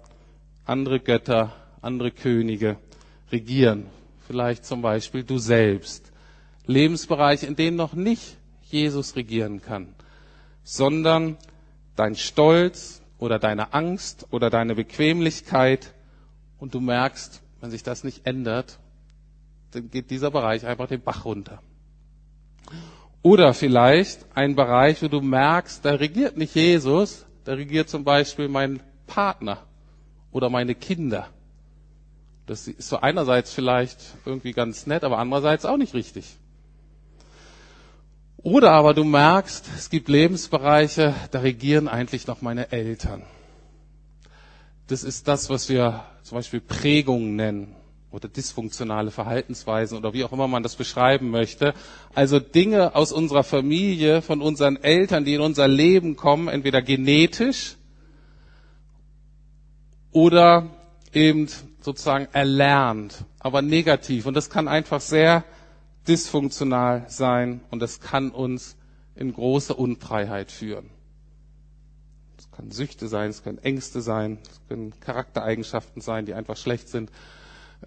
andere 0.66 1.00
Götter, 1.00 1.56
andere 1.82 2.12
Könige 2.12 2.78
regieren. 3.32 3.88
Vielleicht 4.28 4.66
zum 4.66 4.82
Beispiel 4.82 5.24
du 5.24 5.40
selbst. 5.40 6.12
Lebensbereiche, 6.68 7.48
in 7.48 7.56
denen 7.56 7.78
noch 7.78 7.94
nicht 7.94 8.38
Jesus 8.70 9.16
regieren 9.16 9.62
kann 9.62 9.97
sondern 10.70 11.38
dein 11.96 12.16
Stolz 12.16 13.02
oder 13.20 13.40
deine 13.40 13.74
Angst 13.74 14.28
oder 14.32 14.50
deine 14.50 14.76
Bequemlichkeit 14.76 15.94
und 16.58 16.74
du 16.74 16.82
merkst, 16.82 17.42
wenn 17.62 17.72
sich 17.72 17.84
das 17.84 18.04
nicht 18.04 18.28
ändert, 18.28 18.78
dann 19.72 19.90
geht 19.90 20.12
dieser 20.12 20.30
Bereich 20.30 20.66
einfach 20.66 20.88
den 20.88 21.00
Bach 21.00 21.24
runter. 21.24 21.62
Oder 23.22 23.54
vielleicht 23.54 24.26
ein 24.36 24.58
Bereich, 24.58 25.02
wo 25.02 25.08
du 25.08 25.22
merkst, 25.22 25.86
da 25.86 25.92
regiert 25.92 26.36
nicht 26.36 26.54
Jesus, 26.54 27.26
da 27.46 27.54
regiert 27.54 27.88
zum 27.88 28.04
Beispiel 28.04 28.50
mein 28.50 28.82
Partner 29.08 29.64
oder 30.34 30.50
meine 30.50 30.76
Kinder. 30.76 31.30
Das 32.46 32.68
ist 32.68 32.90
so 32.90 33.00
einerseits 33.00 33.54
vielleicht 33.54 34.00
irgendwie 34.26 34.52
ganz 34.52 34.86
nett, 34.86 35.06
aber 35.06 35.18
andererseits 35.18 35.64
auch 35.64 35.78
nicht 35.78 35.94
richtig. 35.94 36.26
Oder 38.38 38.72
aber 38.72 38.94
du 38.94 39.04
merkst, 39.04 39.66
es 39.76 39.90
gibt 39.90 40.10
Lebensbereiche, 40.10 41.14
da 41.32 41.40
regieren 41.40 41.88
eigentlich 41.88 42.28
noch 42.28 42.42
meine 42.42 42.72
Eltern. 42.72 43.24
Das 44.88 45.04
ist 45.04 45.28
das, 45.28 45.50
was 45.50 45.70
wir 45.70 46.06
zum 46.24 46.38
Beispiel 46.38 46.62
Prägungen 46.62 47.36
nennen 47.36 47.76
oder 48.12 48.30
dysfunktionale 48.30 49.12
Verhaltensweisen 49.12 49.98
oder 49.98 50.14
wie 50.14 50.24
auch 50.24 50.32
immer 50.32 50.48
man 50.48 50.64
das 50.64 50.76
beschreiben 50.76 51.30
möchte. 51.30 51.74
Also 52.14 52.40
Dinge 52.40 52.96
aus 52.96 53.12
unserer 53.12 53.44
Familie, 53.44 54.22
von 54.22 54.42
unseren 54.42 54.78
Eltern, 54.78 55.26
die 55.26 55.34
in 55.34 55.42
unser 55.42 55.68
Leben 55.68 56.16
kommen, 56.16 56.48
entweder 56.48 56.82
genetisch 56.82 57.76
oder 60.12 60.70
eben 61.14 61.48
sozusagen 61.82 62.28
erlernt, 62.32 63.26
aber 63.40 63.62
negativ. 63.62 64.26
Und 64.26 64.36
das 64.36 64.50
kann 64.50 64.68
einfach 64.68 65.02
sehr 65.02 65.44
dysfunktional 66.08 67.06
sein 67.10 67.62
und 67.70 67.82
es 67.84 68.00
kann 68.00 68.32
uns 68.32 68.76
in 69.16 69.34
große 69.34 69.74
Unfreiheit 69.74 70.52
führen. 70.52 70.90
können 72.52 72.72
Süchte 72.72 73.08
sein, 73.08 73.30
es 73.30 73.44
können 73.44 73.60
Ängste 73.60 74.02
sein, 74.02 74.40
es 74.50 74.62
können 74.68 75.00
Charaktereigenschaften 75.00 76.02
sein, 76.02 76.26
die 76.26 76.34
einfach 76.34 76.58
schlecht 76.58 76.90
sind. 76.90 77.12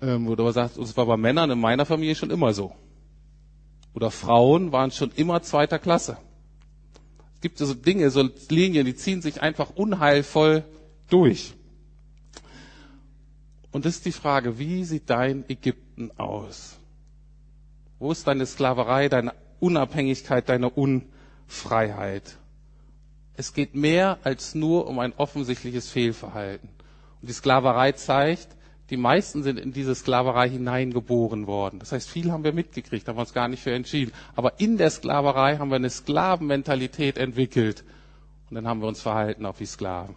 Ähm, 0.01 0.29
wo 0.29 0.37
du 0.37 0.45
aber 0.45 0.53
sagst, 0.53 0.79
es 0.79 0.97
war 0.97 1.07
bei 1.07 1.17
Männern 1.17 1.51
in 1.51 1.59
meiner 1.59 1.85
Familie 1.85 2.15
schon 2.15 2.31
immer 2.31 2.55
so. 2.55 2.73
Oder 3.93 4.11
Frauen 4.11 4.71
waren 4.71 4.93
schon 4.93 5.11
immer 5.17 5.43
zweiter 5.43 5.81
Klasse. 5.81 6.17
Es 7.35 7.41
gibt 7.41 7.59
so 7.59 7.75
Dinge, 7.75 8.11
so 8.11 8.29
Linien, 8.49 8.87
die 8.87 8.95
ziehen 8.95 9.23
sich 9.23 9.43
einfach 9.43 9.71
unheilvoll 9.71 10.65
durch. 11.09 11.55
Und 13.73 13.85
das 13.85 13.97
ist 13.97 14.07
die 14.07 14.13
Frage, 14.13 14.59
wie 14.59 14.85
sieht 14.85 15.11
dein 15.11 15.49
Ägypten 15.49 16.11
aus? 16.17 16.80
Wo 18.01 18.11
ist 18.11 18.27
deine 18.27 18.47
Sklaverei, 18.47 19.09
deine 19.11 19.35
Unabhängigkeit, 19.61 20.49
deine 20.49 20.71
Unfreiheit? 20.71 22.39
Es 23.37 23.53
geht 23.55 23.75
mehr 23.75 24.19
als 24.25 24.55
nur 24.55 24.87
um 24.89 24.99
ein 24.99 25.13
offensichtliches 25.17 25.91
Fehlverhalten. 25.91 26.71
Und 27.21 27.29
die 27.29 27.35
Sklaverei 27.35 27.93
zeigt, 27.93 28.49
die 28.89 28.97
meisten 28.97 29.43
sind 29.43 29.59
in 29.61 29.73
diese 29.73 29.95
Sklaverei 29.95 30.49
hineingeboren 30.49 31.47
worden. 31.47 31.79
Das 31.79 31.93
heißt, 31.93 32.09
viel 32.09 32.33
haben 32.33 32.43
wir 32.43 32.53
mitgekriegt, 32.55 33.07
haben 33.07 33.17
wir 33.17 33.21
uns 33.21 33.35
gar 33.35 33.49
nicht 33.49 33.63
für 33.63 33.73
entschieden. 33.73 34.13
Aber 34.35 34.59
in 34.59 34.79
der 34.79 34.91
Sklaverei 34.91 35.59
haben 35.59 35.69
wir 35.71 35.77
eine 35.77 35.91
Sklavenmentalität 35.91 37.19
entwickelt. 37.19 37.85
Und 38.49 38.57
dann 38.57 38.67
haben 38.67 38.81
wir 38.81 38.89
uns 38.89 39.01
verhalten 39.03 39.45
auch 39.47 39.61
wie 39.61 39.67
Sklaven. 39.67 40.17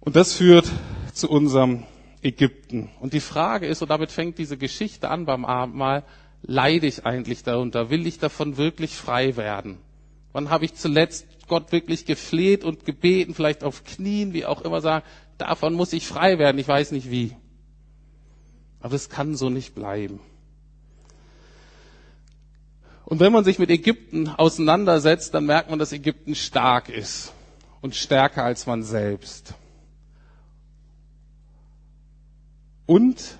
Und 0.00 0.16
das 0.16 0.34
führt 0.34 0.70
zu 1.14 1.30
unserem 1.30 1.84
Ägypten. 2.22 2.90
Und 3.00 3.12
die 3.12 3.20
Frage 3.20 3.66
ist, 3.66 3.82
und 3.82 3.90
damit 3.90 4.10
fängt 4.10 4.38
diese 4.38 4.56
Geschichte 4.56 5.08
an 5.08 5.26
beim 5.26 5.44
Abendmahl, 5.44 6.04
leide 6.42 6.86
ich 6.86 7.04
eigentlich 7.04 7.42
darunter? 7.42 7.90
Will 7.90 8.06
ich 8.06 8.18
davon 8.18 8.56
wirklich 8.56 8.94
frei 8.94 9.36
werden? 9.36 9.78
Wann 10.32 10.50
habe 10.50 10.64
ich 10.64 10.74
zuletzt 10.74 11.26
Gott 11.48 11.72
wirklich 11.72 12.04
gefleht 12.04 12.64
und 12.64 12.84
gebeten, 12.84 13.34
vielleicht 13.34 13.64
auf 13.64 13.84
Knien, 13.84 14.32
wie 14.32 14.46
auch 14.46 14.62
immer 14.62 14.80
sagen, 14.80 15.04
davon 15.38 15.74
muss 15.74 15.92
ich 15.92 16.06
frei 16.06 16.38
werden, 16.38 16.58
ich 16.58 16.68
weiß 16.68 16.92
nicht 16.92 17.10
wie. 17.10 17.36
Aber 18.80 18.94
es 18.94 19.08
kann 19.08 19.36
so 19.36 19.48
nicht 19.48 19.74
bleiben. 19.74 20.20
Und 23.04 23.20
wenn 23.20 23.32
man 23.32 23.44
sich 23.44 23.58
mit 23.60 23.70
Ägypten 23.70 24.28
auseinandersetzt, 24.28 25.32
dann 25.32 25.46
merkt 25.46 25.70
man, 25.70 25.78
dass 25.78 25.92
Ägypten 25.92 26.34
stark 26.34 26.88
ist 26.88 27.32
und 27.80 27.94
stärker 27.94 28.42
als 28.42 28.66
man 28.66 28.82
selbst. 28.82 29.54
Und 32.86 33.38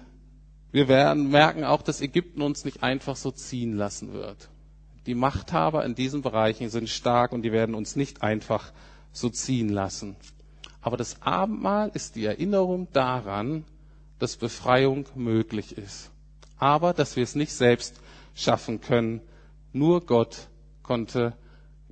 wir 0.72 0.88
werden 0.88 1.30
merken 1.30 1.64
auch, 1.64 1.82
dass 1.82 2.00
Ägypten 2.00 2.42
uns 2.42 2.64
nicht 2.64 2.82
einfach 2.82 3.16
so 3.16 3.30
ziehen 3.30 3.76
lassen 3.76 4.12
wird. 4.12 4.50
Die 5.06 5.14
Machthaber 5.14 5.84
in 5.84 5.94
diesen 5.94 6.22
Bereichen 6.22 6.68
sind 6.68 6.88
stark 6.88 7.32
und 7.32 7.42
die 7.42 7.52
werden 7.52 7.74
uns 7.76 7.94
nicht 7.94 8.22
einfach 8.22 8.72
so 9.12 9.30
ziehen 9.30 9.68
lassen. 9.68 10.16
Aber 10.82 10.96
das 10.96 11.22
Abendmahl 11.22 11.90
ist 11.94 12.16
die 12.16 12.24
Erinnerung 12.24 12.88
daran, 12.92 13.64
dass 14.18 14.36
Befreiung 14.36 15.06
möglich 15.14 15.78
ist. 15.78 16.10
Aber 16.58 16.92
dass 16.92 17.16
wir 17.16 17.22
es 17.22 17.34
nicht 17.34 17.52
selbst 17.52 18.00
schaffen 18.34 18.80
können. 18.80 19.20
Nur 19.72 20.04
Gott 20.04 20.48
konnte 20.82 21.34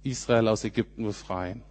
Israel 0.03 0.49
aus 0.49 0.65
Ägypten 0.65 1.05
befreien. 1.05 1.63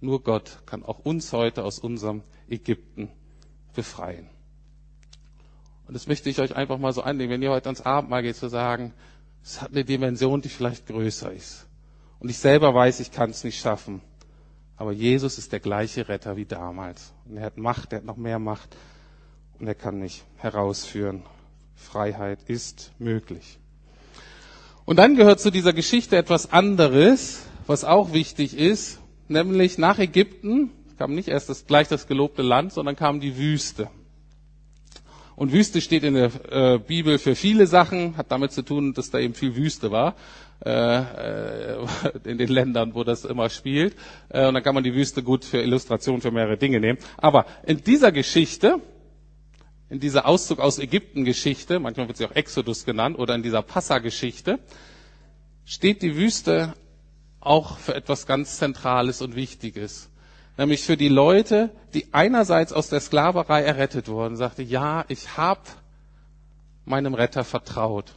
Nur 0.00 0.22
Gott 0.22 0.58
kann 0.64 0.82
auch 0.82 1.00
uns 1.00 1.32
heute 1.32 1.64
aus 1.64 1.78
unserem 1.78 2.22
Ägypten 2.48 3.10
befreien. 3.74 4.28
Und 5.90 5.94
das 5.94 6.06
möchte 6.06 6.30
ich 6.30 6.38
euch 6.38 6.54
einfach 6.54 6.78
mal 6.78 6.92
so 6.92 7.02
annehmen, 7.02 7.32
wenn 7.32 7.42
ihr 7.42 7.50
heute 7.50 7.66
ans 7.66 7.80
Abendmahl 7.80 8.22
geht, 8.22 8.36
zu 8.36 8.46
sagen, 8.46 8.92
es 9.42 9.60
hat 9.60 9.72
eine 9.72 9.84
Dimension, 9.84 10.40
die 10.40 10.48
vielleicht 10.48 10.86
größer 10.86 11.32
ist. 11.32 11.66
Und 12.20 12.28
ich 12.28 12.38
selber 12.38 12.72
weiß, 12.72 13.00
ich 13.00 13.10
kann 13.10 13.30
es 13.30 13.42
nicht 13.42 13.60
schaffen. 13.60 14.00
Aber 14.76 14.92
Jesus 14.92 15.36
ist 15.36 15.50
der 15.50 15.58
gleiche 15.58 16.08
Retter 16.08 16.36
wie 16.36 16.44
damals. 16.44 17.12
Und 17.24 17.38
er 17.38 17.46
hat 17.46 17.56
Macht, 17.56 17.92
er 17.92 17.98
hat 17.98 18.04
noch 18.04 18.16
mehr 18.16 18.38
Macht. 18.38 18.76
Und 19.58 19.66
er 19.66 19.74
kann 19.74 19.98
mich 19.98 20.22
herausführen. 20.36 21.24
Freiheit 21.74 22.38
ist 22.46 22.92
möglich. 23.00 23.58
Und 24.84 25.00
dann 25.00 25.16
gehört 25.16 25.40
zu 25.40 25.50
dieser 25.50 25.72
Geschichte 25.72 26.16
etwas 26.16 26.52
anderes, 26.52 27.42
was 27.66 27.82
auch 27.82 28.12
wichtig 28.12 28.56
ist, 28.56 29.00
nämlich 29.26 29.76
nach 29.76 29.98
Ägypten 29.98 30.70
kam 30.98 31.16
nicht 31.16 31.26
erst 31.26 31.48
das, 31.48 31.66
gleich 31.66 31.88
das 31.88 32.06
gelobte 32.06 32.42
Land, 32.42 32.72
sondern 32.72 32.94
kam 32.94 33.18
die 33.18 33.36
Wüste. 33.36 33.90
Und 35.40 35.52
Wüste 35.52 35.80
steht 35.80 36.04
in 36.04 36.12
der 36.12 36.30
äh, 36.52 36.78
Bibel 36.78 37.18
für 37.18 37.34
viele 37.34 37.66
Sachen, 37.66 38.18
hat 38.18 38.30
damit 38.30 38.52
zu 38.52 38.60
tun, 38.60 38.92
dass 38.92 39.10
da 39.10 39.18
eben 39.18 39.32
viel 39.32 39.56
Wüste 39.56 39.90
war 39.90 40.14
äh, 40.62 40.98
äh 40.98 41.86
in 42.24 42.36
den 42.36 42.50
Ländern, 42.50 42.94
wo 42.94 43.04
das 43.04 43.24
immer 43.24 43.48
spielt. 43.48 43.96
Äh, 44.28 44.46
und 44.46 44.52
dann 44.52 44.62
kann 44.62 44.74
man 44.74 44.84
die 44.84 44.92
Wüste 44.92 45.22
gut 45.22 45.46
für 45.46 45.62
Illustration 45.62 46.20
für 46.20 46.30
mehrere 46.30 46.58
Dinge 46.58 46.78
nehmen. 46.78 46.98
Aber 47.16 47.46
in 47.64 47.82
dieser 47.82 48.12
Geschichte, 48.12 48.82
in 49.88 49.98
dieser 49.98 50.26
Auszug 50.26 50.58
aus 50.58 50.78
Ägypten-Geschichte, 50.78 51.80
manchmal 51.80 52.06
wird 52.08 52.18
sie 52.18 52.26
auch 52.26 52.36
Exodus 52.36 52.84
genannt, 52.84 53.18
oder 53.18 53.34
in 53.34 53.42
dieser 53.42 53.62
Passa-Geschichte, 53.62 54.58
steht 55.64 56.02
die 56.02 56.16
Wüste 56.16 56.74
auch 57.40 57.78
für 57.78 57.94
etwas 57.94 58.26
ganz 58.26 58.58
Zentrales 58.58 59.22
und 59.22 59.36
Wichtiges 59.36 60.09
nämlich 60.56 60.82
für 60.82 60.96
die 60.96 61.08
Leute, 61.08 61.70
die 61.94 62.12
einerseits 62.12 62.72
aus 62.72 62.88
der 62.88 63.00
Sklaverei 63.00 63.62
errettet 63.62 64.08
wurden, 64.08 64.36
sagte, 64.36 64.62
ja, 64.62 65.04
ich 65.08 65.36
habe 65.36 65.60
meinem 66.84 67.14
Retter 67.14 67.44
vertraut. 67.44 68.12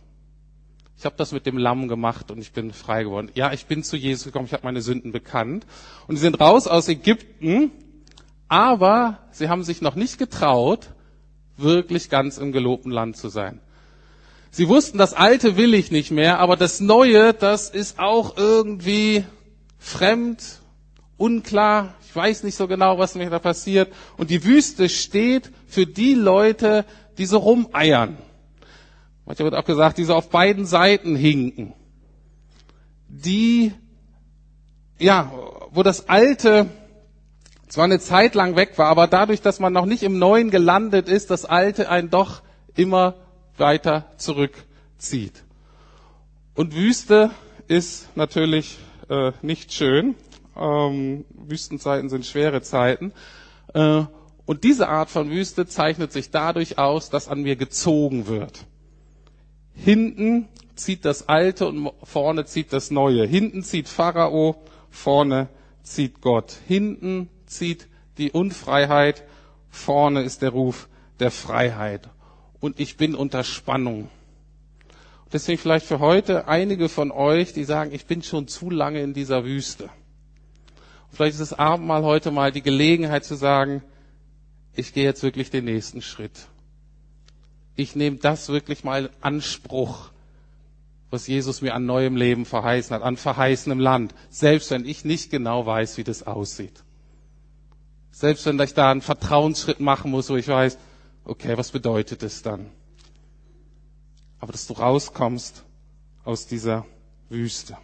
Ich 0.97 1.05
habe 1.05 1.15
das 1.17 1.31
mit 1.31 1.45
dem 1.45 1.57
Lamm 1.57 1.87
gemacht 1.87 2.31
und 2.31 2.39
ich 2.39 2.53
bin 2.53 2.71
frei 2.71 3.03
geworden. 3.03 3.29
Ja, 3.33 3.51
ich 3.51 3.65
bin 3.65 3.83
zu 3.83 3.97
Jesus 3.97 4.25
gekommen, 4.25 4.45
ich 4.45 4.53
habe 4.53 4.63
meine 4.63 4.81
Sünden 4.81 5.11
bekannt. 5.11 5.65
Und 6.07 6.15
sie 6.15 6.21
sind 6.21 6.39
raus 6.39 6.67
aus 6.67 6.87
Ägypten, 6.87 7.71
aber 8.47 9.19
sie 9.31 9.49
haben 9.49 9.63
sich 9.63 9.81
noch 9.81 9.95
nicht 9.95 10.17
getraut, 10.17 10.91
wirklich 11.57 12.09
ganz 12.09 12.37
im 12.37 12.51
gelobten 12.51 12.91
Land 12.91 13.17
zu 13.17 13.29
sein. 13.29 13.59
Sie 14.51 14.69
wussten, 14.69 14.97
das 14.97 15.13
Alte 15.13 15.57
will 15.57 15.73
ich 15.73 15.91
nicht 15.91 16.11
mehr, 16.11 16.39
aber 16.39 16.55
das 16.55 16.79
Neue, 16.79 17.33
das 17.33 17.69
ist 17.69 17.99
auch 17.99 18.37
irgendwie 18.37 19.25
fremd, 19.79 20.61
unklar, 21.17 21.93
ich 22.06 22.15
weiß 22.15 22.43
nicht 22.43 22.56
so 22.56 22.67
genau, 22.67 22.97
was 22.97 23.15
mir 23.15 23.30
da 23.30 23.39
passiert. 23.39 23.93
Und 24.17 24.30
die 24.30 24.43
Wüste 24.43 24.89
steht 24.89 25.52
für 25.67 25.86
die 25.86 26.13
Leute, 26.13 26.86
die 27.17 27.26
so 27.26 27.38
rumeiern. 27.38 28.17
Manchmal 29.26 29.52
wird 29.52 29.62
auch 29.62 29.65
gesagt, 29.65 29.97
die 29.97 30.04
so 30.04 30.15
auf 30.15 30.30
beiden 30.30 30.65
Seiten 30.65 31.15
hinken. 31.15 31.73
Die, 33.08 33.73
ja, 34.99 35.32
wo 35.71 35.84
das 35.84 36.10
Alte 36.10 36.67
zwar 37.67 37.86
eine 37.86 37.99
Zeit 37.99 38.36
lang 38.36 38.56
weg 38.56 38.78
war, 38.78 38.88
aber 38.88 39.08
dadurch, 39.08 39.41
dass 39.41 39.60
man 39.60 39.73
noch 39.73 39.86
nicht 39.86 40.04
im 40.04 40.19
Neuen 40.19 40.52
gelandet 40.52 41.08
ist, 41.10 41.32
das 41.32 41.45
Alte 41.45 41.89
einen 41.89 42.10
doch 42.10 42.43
immer 42.76 43.15
weiter 43.58 44.12
zurückzieht. 44.17 45.43
Und 46.54 46.76
Wüste 46.76 47.32
ist 47.67 48.15
natürlich 48.15 48.78
äh, 49.10 49.32
nicht 49.41 49.73
schön. 49.73 50.15
Ähm, 50.55 51.25
Wüstenzeiten 51.29 52.09
sind 52.09 52.25
schwere 52.25 52.61
Zeiten. 52.61 53.13
Äh, 53.73 54.03
und 54.45 54.63
diese 54.63 54.89
Art 54.89 55.09
von 55.09 55.29
Wüste 55.29 55.65
zeichnet 55.67 56.11
sich 56.11 56.29
dadurch 56.31 56.77
aus, 56.77 57.09
dass 57.09 57.27
an 57.27 57.41
mir 57.43 57.55
gezogen 57.55 58.27
wird. 58.27 58.65
Hinten 59.73 60.47
zieht 60.75 61.05
das 61.05 61.29
Alte 61.29 61.67
und 61.67 61.91
vorne 62.03 62.45
zieht 62.45 62.73
das 62.73 62.91
Neue. 62.91 63.25
Hinten 63.25 63.63
zieht 63.63 63.87
Pharao, 63.87 64.55
vorne 64.89 65.47
zieht 65.81 66.21
Gott. 66.21 66.57
Hinten 66.67 67.29
zieht 67.45 67.87
die 68.17 68.31
Unfreiheit, 68.31 69.23
vorne 69.69 70.23
ist 70.23 70.41
der 70.41 70.49
Ruf 70.49 70.87
der 71.19 71.31
Freiheit. 71.31 72.09
Und 72.59 72.79
ich 72.79 72.97
bin 72.97 73.15
unter 73.15 73.43
Spannung. 73.43 74.09
Deswegen 75.31 75.57
vielleicht 75.57 75.85
für 75.85 75.99
heute 75.99 76.47
einige 76.47 76.89
von 76.89 77.11
euch, 77.11 77.53
die 77.53 77.63
sagen, 77.63 77.91
ich 77.91 78.05
bin 78.05 78.21
schon 78.21 78.47
zu 78.47 78.69
lange 78.69 79.01
in 79.01 79.13
dieser 79.13 79.45
Wüste. 79.45 79.89
Vielleicht 81.13 81.34
ist 81.39 81.52
das 81.52 81.60
Abendmahl 81.60 82.04
heute 82.04 82.32
mal 82.32 82.52
die 82.52 82.63
Gelegenheit 82.63 83.23
zu 83.23 83.36
sagen, 83.36 83.84
ich 84.76 84.93
gehe 84.93 85.04
jetzt 85.04 85.21
wirklich 85.21 85.52
den 85.52 85.65
nächsten 85.65 86.02
Schritt. 86.02 86.47
Ich 87.76 87.95
nehme 87.95 88.17
das 88.17 88.49
wirklich 88.49 88.84
mal 88.84 89.06
in 89.06 89.10
Anspruch, 89.21 90.10
was 91.12 91.28
Jesus 91.28 91.62
mir 91.62 91.76
an 91.76 91.86
neuem 91.86 92.15
Leben 92.15 92.45
verheißen 92.45 92.95
hat, 92.95 93.04
an 93.04 93.17
verheißenem 93.17 93.80
Land, 93.80 94.15
selbst 94.32 94.71
wenn 94.71 94.86
ich 94.86 95.06
nicht 95.06 95.30
genau 95.30 95.67
weiß, 95.67 95.97
wie 95.97 96.04
das 96.04 96.23
aussieht. 96.26 96.84
Selbst 98.12 98.47
wenn 98.47 98.60
ich 98.60 98.73
da 98.73 98.89
einen 98.89 99.02
Vertrauensschritt 99.02 99.80
machen 99.80 100.10
muss, 100.10 100.32
wo 100.32 100.36
ich 100.36 100.47
weiß, 100.47 100.80
okay, 101.26 101.56
was 101.58 101.71
bedeutet 101.71 102.23
es 102.23 102.41
dann? 102.41 102.71
Aber 104.39 104.52
dass 104.52 104.65
du 104.65 104.73
rauskommst 104.73 105.63
aus 106.23 106.47
dieser 106.47 106.88
Wüste. 107.30 107.78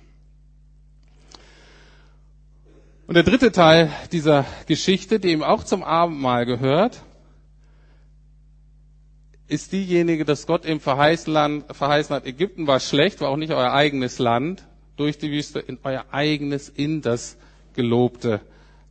Und 3.09 3.15
der 3.15 3.23
dritte 3.23 3.51
Teil 3.51 3.91
dieser 4.11 4.45
Geschichte, 4.67 5.19
die 5.19 5.31
ihm 5.31 5.41
auch 5.41 5.63
zum 5.63 5.81
Abendmahl 5.81 6.45
gehört, 6.45 7.01
ist 9.47 9.71
diejenige, 9.71 10.25
dass 10.25 10.45
Gott 10.45 10.63
im 10.63 10.79
verheißen 10.79 11.35
hat, 11.35 12.27
Ägypten 12.27 12.67
war 12.67 12.79
schlecht, 12.79 13.19
war 13.19 13.29
auch 13.29 13.37
nicht 13.37 13.51
euer 13.51 13.73
eigenes 13.73 14.19
Land, 14.19 14.67
durch 14.95 15.17
die 15.17 15.31
Wüste 15.31 15.57
in 15.57 15.79
euer 15.81 16.05
eigenes, 16.11 16.69
in 16.69 17.01
das 17.01 17.37
gelobte 17.73 18.41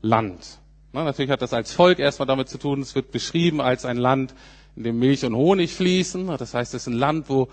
Land. 0.03 0.59
Na, 0.93 1.05
natürlich 1.05 1.31
hat 1.31 1.41
das 1.41 1.53
als 1.53 1.71
Volk 1.71 2.01
erstmal 2.01 2.27
damit 2.27 2.49
zu 2.49 2.59
tun, 2.59 2.81
es 2.81 2.97
wird 2.97 3.13
beschrieben 3.13 3.61
als 3.61 3.85
ein 3.85 3.99
Land, 3.99 4.35
in 4.75 4.83
dem 4.83 4.99
Milch 4.99 5.25
und 5.25 5.37
Honig 5.37 5.73
fließen. 5.75 6.27
Das 6.39 6.55
heißt, 6.55 6.75
es 6.75 6.83
ist 6.83 6.87
ein 6.89 6.99
Land, 6.99 7.29
wo 7.29 7.47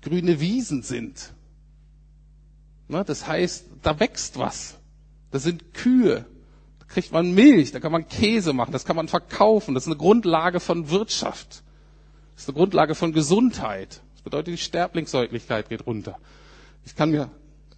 grüne 0.00 0.40
Wiesen 0.40 0.82
sind. 0.82 1.32
Na, 2.88 3.04
das 3.04 3.28
heißt, 3.28 3.66
da 3.82 4.00
wächst 4.00 4.36
was. 4.36 4.81
Da 5.32 5.38
sind 5.38 5.74
Kühe. 5.74 6.24
Da 6.78 6.84
kriegt 6.86 7.10
man 7.12 7.34
Milch, 7.34 7.72
da 7.72 7.80
kann 7.80 7.90
man 7.90 8.06
Käse 8.06 8.52
machen, 8.52 8.72
das 8.72 8.84
kann 8.84 8.96
man 8.96 9.08
verkaufen. 9.08 9.74
Das 9.74 9.84
ist 9.84 9.88
eine 9.88 9.96
Grundlage 9.96 10.60
von 10.60 10.90
Wirtschaft. 10.90 11.62
Das 12.34 12.44
ist 12.44 12.48
eine 12.48 12.56
Grundlage 12.58 12.94
von 12.94 13.12
Gesundheit. 13.12 14.02
Das 14.14 14.22
bedeutet, 14.22 14.52
die 14.54 14.58
Sterblingssäuglichkeit 14.58 15.68
geht 15.68 15.86
runter. 15.86 16.18
Ich 16.84 16.94
kann 16.94 17.10
mir 17.10 17.30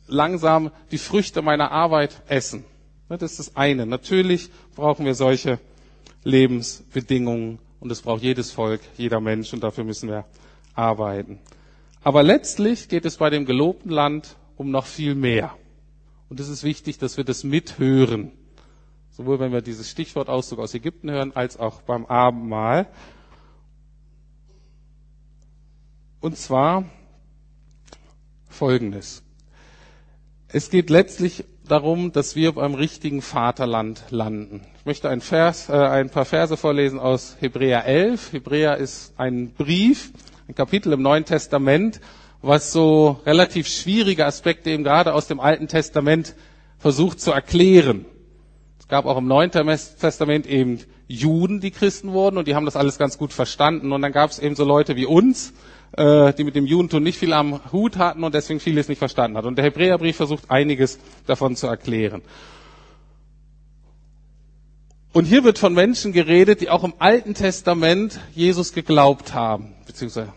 langsam 0.09 0.71
die 0.90 0.99
Früchte 0.99 1.43
meiner 1.43 1.71
Arbeit 1.71 2.23
essen. 2.29 2.64
Das 3.09 3.23
ist 3.23 3.38
das 3.38 3.57
eine. 3.57 3.87
Natürlich 3.87 4.51
brauchen 4.75 5.07
wir 5.07 5.14
solche 5.14 5.61
Lebensbedingungen 6.25 7.59
und 7.81 7.93
es 7.93 8.03
braucht 8.03 8.23
jedes 8.23 8.51
Volk, 8.51 8.81
jeder 8.97 9.21
Mensch 9.21 9.53
und 9.53 9.62
dafür 9.62 9.85
müssen 9.85 10.09
wir 10.09 10.25
arbeiten. 10.75 11.38
Aber 12.03 12.23
letztlich 12.23 12.88
geht 12.88 13.05
es 13.05 13.19
bei 13.19 13.31
dem 13.31 13.45
gelobten 13.47 13.90
Land 13.90 14.37
um 14.57 14.71
noch 14.71 14.87
viel 14.87 15.14
mehr. 15.14 15.55
Und 16.35 16.40
es 16.40 16.49
ist 16.49 16.64
wichtig, 16.64 16.99
dass 16.99 17.16
wir 17.16 17.23
das 17.23 17.44
mithören. 17.44 18.33
Sowohl 19.12 19.38
wenn 19.38 19.53
wir 19.53 19.62
dieses 19.62 19.88
Stichwortauszug 19.88 20.59
aus 20.59 20.75
Ägypten 20.75 21.09
hören, 21.09 21.31
als 21.37 21.61
auch 21.61 21.81
beim 21.83 22.07
Abendmahl. 22.07 22.88
Und 26.18 26.37
zwar 26.37 26.87
Folgendes. 28.49 29.23
Es 30.49 30.70
geht 30.70 30.90
letztlich 30.90 31.44
darum, 31.68 32.11
dass 32.11 32.35
wir 32.35 32.51
beim 32.51 32.75
richtigen 32.75 33.23
Vaterland 33.23 34.03
landen. 34.11 34.66
Ich 34.81 34.87
möchte 34.87 35.09
ein, 35.11 35.20
Vers, 35.20 35.68
äh, 35.68 35.75
ein 35.75 36.11
paar 36.11 36.25
Verse 36.25 36.57
vorlesen 36.57 36.99
aus 36.99 37.37
Hebräer 37.38 37.85
11. 37.85 38.33
Hebräer 38.33 38.77
ist 38.79 39.12
ein 39.18 39.53
Brief, 39.53 40.11
ein 40.49 40.57
Kapitel 40.57 40.92
im 40.94 41.03
Neuen 41.03 41.27
Testament, 41.27 42.01
was 42.47 42.73
so 42.73 43.21
relativ 43.25 43.67
schwierige 43.69 44.27
Aspekte 44.27 44.71
eben 44.71 44.85
gerade 44.85 45.15
aus 45.15 45.27
dem 45.27 45.41
Alten 45.41 45.69
Testament 45.69 46.35
versucht 46.79 47.21
zu 47.21 47.33
erklären. 47.33 48.05
Es 48.79 48.89
gab 48.89 49.07
auch 49.07 49.17
im 49.17 49.27
Neuen 49.27 49.51
Testament 49.51 50.47
eben 50.47 50.81
Juden, 51.09 51.61
die 51.61 51.71
Christen 51.71 52.13
wurden 52.13 52.37
und 52.37 52.47
die 52.47 52.55
haben 52.55 52.67
das 52.67 52.77
alles 52.77 52.99
ganz 52.99 53.17
gut 53.17 53.33
verstanden. 53.33 53.93
Und 53.93 54.03
dann 54.03 54.13
gab 54.13 54.31
es 54.31 54.39
eben 54.39 54.57
so 54.57 54.65
Leute 54.65 54.95
wie 54.97 55.07
uns, 55.07 55.55
äh, 55.97 56.35
die 56.35 56.45
mit 56.45 56.55
dem 56.55 56.67
Judentum 56.67 57.03
nicht 57.03 57.19
viel 57.19 57.33
am 57.33 57.61
Hut 57.73 57.97
hatten 57.97 58.25
und 58.25 58.35
deswegen 58.35 58.61
vieles 58.61 58.89
nicht 58.89 58.99
verstanden 58.99 59.39
hat. 59.39 59.47
Und 59.47 59.57
der 59.57 59.65
Hebräerbrief 59.65 60.17
versucht 60.17 60.51
einiges 60.51 60.99
davon 61.27 61.57
zu 61.57 61.67
erklären. 61.67 62.23
Und 65.15 65.25
hier 65.25 65.45
wird 65.45 65.59
von 65.59 65.73
Menschen 65.73 66.13
geredet, 66.13 66.61
die 66.61 66.69
auch 66.69 66.85
im 66.85 66.95
Alten 66.99 67.35
Testament 67.35 68.21
Jesus 68.35 68.73
geglaubt 68.73 69.33
haben, 69.33 69.73
beziehungsweise 69.87 70.33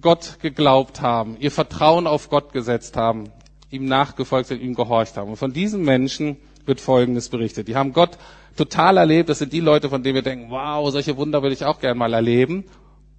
Gott 0.00 0.38
geglaubt 0.40 1.00
haben, 1.00 1.36
ihr 1.40 1.50
Vertrauen 1.50 2.06
auf 2.06 2.30
Gott 2.30 2.52
gesetzt 2.52 2.96
haben, 2.96 3.30
ihm 3.70 3.84
nachgefolgt 3.86 4.48
sind, 4.48 4.60
ihm 4.62 4.74
gehorcht 4.74 5.16
haben. 5.16 5.30
Und 5.30 5.36
von 5.36 5.52
diesen 5.52 5.82
Menschen 5.82 6.36
wird 6.66 6.80
Folgendes 6.80 7.28
berichtet. 7.28 7.68
Die 7.68 7.76
haben 7.76 7.92
Gott 7.92 8.18
total 8.56 8.96
erlebt. 8.96 9.28
Das 9.28 9.38
sind 9.38 9.52
die 9.52 9.60
Leute, 9.60 9.88
von 9.88 10.02
denen 10.02 10.14
wir 10.14 10.22
denken, 10.22 10.50
wow, 10.50 10.90
solche 10.90 11.16
Wunder 11.16 11.42
würde 11.42 11.54
ich 11.54 11.64
auch 11.64 11.80
gern 11.80 11.98
mal 11.98 12.12
erleben. 12.12 12.64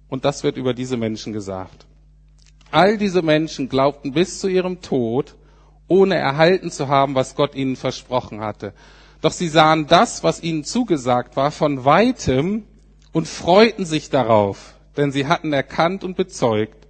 Und 0.08 0.24
das 0.24 0.42
wird 0.42 0.56
über 0.56 0.74
diese 0.74 0.96
Menschen 0.96 1.32
gesagt. 1.32 1.86
All 2.70 2.98
diese 2.98 3.22
Menschen 3.22 3.68
glaubten 3.68 4.12
bis 4.12 4.40
zu 4.40 4.48
ihrem 4.48 4.80
Tod, 4.80 5.36
ohne 5.86 6.16
erhalten 6.16 6.70
zu 6.70 6.88
haben, 6.88 7.14
was 7.14 7.34
Gott 7.34 7.54
ihnen 7.54 7.76
versprochen 7.76 8.40
hatte. 8.40 8.72
Doch 9.20 9.32
sie 9.32 9.48
sahen 9.48 9.86
das, 9.86 10.24
was 10.24 10.42
ihnen 10.42 10.64
zugesagt 10.64 11.36
war, 11.36 11.50
von 11.50 11.84
weitem 11.84 12.64
und 13.12 13.28
freuten 13.28 13.84
sich 13.84 14.10
darauf, 14.10 14.73
denn 14.96 15.12
sie 15.12 15.26
hatten 15.26 15.52
erkannt 15.52 16.04
und 16.04 16.16
bezeugt, 16.16 16.86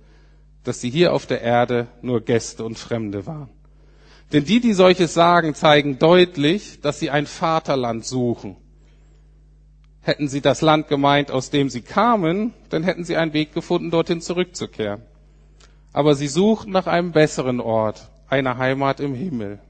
dass 0.64 0.80
sie 0.80 0.90
hier 0.90 1.12
auf 1.12 1.26
der 1.26 1.42
Erde 1.42 1.88
nur 2.02 2.22
Gäste 2.22 2.64
und 2.64 2.78
Fremde 2.78 3.26
waren. 3.26 3.50
Denn 4.32 4.44
die, 4.44 4.60
die 4.60 4.72
solches 4.72 5.14
sagen, 5.14 5.54
zeigen 5.54 5.98
deutlich, 5.98 6.80
dass 6.80 6.98
sie 6.98 7.10
ein 7.10 7.26
Vaterland 7.26 8.04
suchen. 8.04 8.56
Hätten 10.00 10.28
sie 10.28 10.40
das 10.40 10.60
Land 10.60 10.88
gemeint, 10.88 11.30
aus 11.30 11.50
dem 11.50 11.70
sie 11.70 11.82
kamen, 11.82 12.52
dann 12.68 12.82
hätten 12.82 13.04
sie 13.04 13.16
einen 13.16 13.32
Weg 13.32 13.52
gefunden, 13.52 13.90
dorthin 13.90 14.20
zurückzukehren. 14.20 15.02
Aber 15.92 16.14
sie 16.14 16.26
suchten 16.26 16.72
nach 16.72 16.86
einem 16.86 17.12
besseren 17.12 17.60
Ort, 17.60 18.10
einer 18.28 18.58
Heimat 18.58 19.00
im 19.00 19.14
Himmel. 19.14 19.60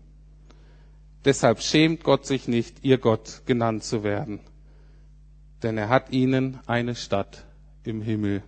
Deshalb 1.24 1.60
schämt 1.60 2.02
Gott 2.02 2.26
sich 2.26 2.48
nicht, 2.48 2.84
ihr 2.84 2.98
Gott 2.98 3.42
genannt 3.46 3.84
zu 3.84 4.02
werden. 4.02 4.40
Denn 5.62 5.78
er 5.78 5.88
hat 5.88 6.10
ihnen 6.10 6.58
eine 6.66 6.94
Stadt 6.94 7.44
im 7.84 8.02
Himmel 8.02 8.42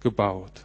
gebaut. 0.00 0.64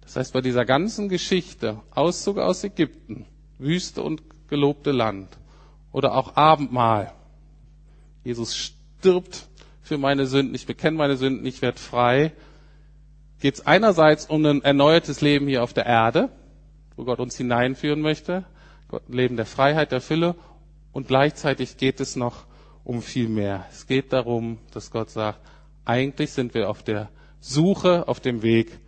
Das 0.00 0.16
heißt, 0.16 0.32
bei 0.32 0.40
dieser 0.40 0.64
ganzen 0.64 1.08
Geschichte, 1.08 1.80
Auszug 1.90 2.38
aus 2.38 2.64
Ägypten, 2.64 3.26
Wüste 3.58 4.02
und 4.02 4.22
gelobte 4.48 4.90
Land 4.90 5.28
oder 5.92 6.14
auch 6.14 6.36
Abendmahl, 6.36 7.12
Jesus 8.24 8.56
stirbt 8.56 9.48
für 9.82 9.98
meine 9.98 10.26
Sünden, 10.26 10.54
ich 10.54 10.66
bekenne 10.66 10.96
meine 10.96 11.16
Sünden, 11.16 11.44
ich 11.46 11.62
werde 11.62 11.78
frei, 11.78 12.32
geht 13.40 13.54
es 13.54 13.66
einerseits 13.66 14.26
um 14.26 14.44
ein 14.44 14.62
erneuertes 14.62 15.20
Leben 15.20 15.46
hier 15.46 15.62
auf 15.62 15.72
der 15.72 15.86
Erde, 15.86 16.30
wo 16.96 17.04
Gott 17.04 17.20
uns 17.20 17.36
hineinführen 17.36 18.00
möchte, 18.00 18.44
ein 18.90 19.12
Leben 19.12 19.36
der 19.36 19.46
Freiheit, 19.46 19.92
der 19.92 20.00
Fülle, 20.00 20.34
und 20.92 21.06
gleichzeitig 21.06 21.76
geht 21.76 22.00
es 22.00 22.16
noch 22.16 22.46
um 22.82 23.02
viel 23.02 23.28
mehr. 23.28 23.66
Es 23.70 23.86
geht 23.86 24.12
darum, 24.12 24.58
dass 24.72 24.90
Gott 24.90 25.10
sagt, 25.10 25.40
eigentlich 25.88 26.32
sind 26.32 26.54
wir 26.54 26.68
auf 26.68 26.82
der 26.82 27.08
Suche, 27.40 28.06
auf 28.08 28.20
dem 28.20 28.42
Weg 28.42 28.78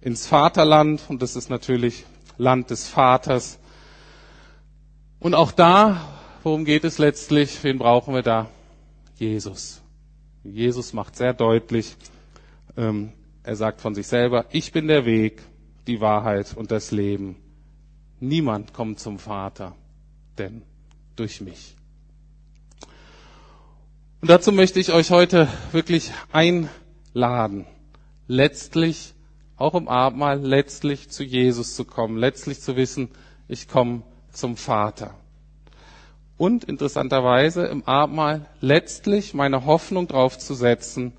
ins 0.00 0.26
Vaterland, 0.26 1.02
und 1.08 1.20
das 1.20 1.34
ist 1.34 1.50
natürlich 1.50 2.04
Land 2.36 2.70
des 2.70 2.88
Vaters. 2.88 3.58
Und 5.18 5.34
auch 5.34 5.50
da, 5.50 6.00
worum 6.44 6.64
geht 6.64 6.84
es 6.84 6.98
letztlich? 6.98 7.62
Wen 7.64 7.78
brauchen 7.78 8.14
wir 8.14 8.22
da? 8.22 8.48
Jesus. 9.16 9.82
Jesus 10.44 10.92
macht 10.92 11.16
sehr 11.16 11.34
deutlich, 11.34 11.96
ähm, 12.76 13.12
er 13.42 13.56
sagt 13.56 13.80
von 13.80 13.94
sich 13.94 14.06
selber, 14.06 14.46
ich 14.50 14.70
bin 14.70 14.86
der 14.86 15.04
Weg, 15.04 15.42
die 15.88 16.00
Wahrheit 16.00 16.56
und 16.56 16.70
das 16.70 16.92
Leben. 16.92 17.34
Niemand 18.20 18.72
kommt 18.72 19.00
zum 19.00 19.18
Vater, 19.18 19.74
denn 20.38 20.62
durch 21.16 21.40
mich. 21.40 21.77
Und 24.20 24.30
dazu 24.30 24.52
möchte 24.52 24.80
ich 24.80 24.92
euch 24.92 25.10
heute 25.10 25.48
wirklich 25.72 26.12
einladen, 26.32 27.66
letztlich 28.26 29.14
auch 29.56 29.74
im 29.74 29.88
Abendmahl, 29.88 30.40
letztlich 30.40 31.08
zu 31.08 31.22
Jesus 31.22 31.74
zu 31.74 31.84
kommen, 31.84 32.16
letztlich 32.16 32.60
zu 32.60 32.76
wissen, 32.76 33.10
ich 33.48 33.68
komme 33.68 34.02
zum 34.32 34.56
Vater 34.56 35.14
und 36.38 36.64
interessanterweise 36.64 37.66
im 37.66 37.84
Abendmahl 37.84 38.46
letztlich 38.60 39.34
meine 39.34 39.66
Hoffnung 39.66 40.06
drauf 40.06 40.38
zu 40.38 40.54
setzen 40.54 41.12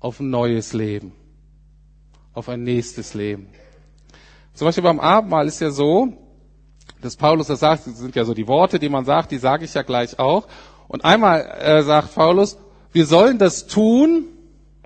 auf 0.00 0.20
ein 0.20 0.30
neues 0.30 0.72
Leben, 0.72 1.12
auf 2.34 2.48
ein 2.48 2.64
nächstes 2.64 3.14
Leben. 3.14 3.48
Zum 4.52 4.66
Beispiel 4.66 4.82
beim 4.82 5.00
Abendmahl 5.00 5.46
ist 5.46 5.60
ja 5.60 5.70
so, 5.70 6.12
dass 7.00 7.16
Paulus 7.16 7.46
das 7.46 7.60
sagt, 7.60 7.86
das 7.86 7.98
sind 7.98 8.16
ja 8.16 8.24
so 8.24 8.34
die 8.34 8.48
Worte, 8.48 8.78
die 8.78 8.88
man 8.88 9.04
sagt, 9.04 9.30
die 9.30 9.38
sage 9.38 9.64
ich 9.64 9.72
ja 9.72 9.82
gleich 9.82 10.18
auch. 10.18 10.48
Und 10.90 11.04
einmal 11.04 11.42
äh, 11.60 11.84
sagt 11.84 12.16
Paulus, 12.16 12.58
wir 12.90 13.06
sollen 13.06 13.38
das 13.38 13.68
tun, 13.68 14.24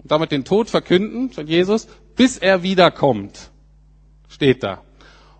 damit 0.02 0.32
den 0.32 0.44
Tod 0.44 0.68
verkünden 0.68 1.30
von 1.30 1.46
Jesus, 1.46 1.88
bis 2.14 2.36
er 2.36 2.62
wiederkommt. 2.62 3.50
Steht 4.28 4.62
da. 4.62 4.82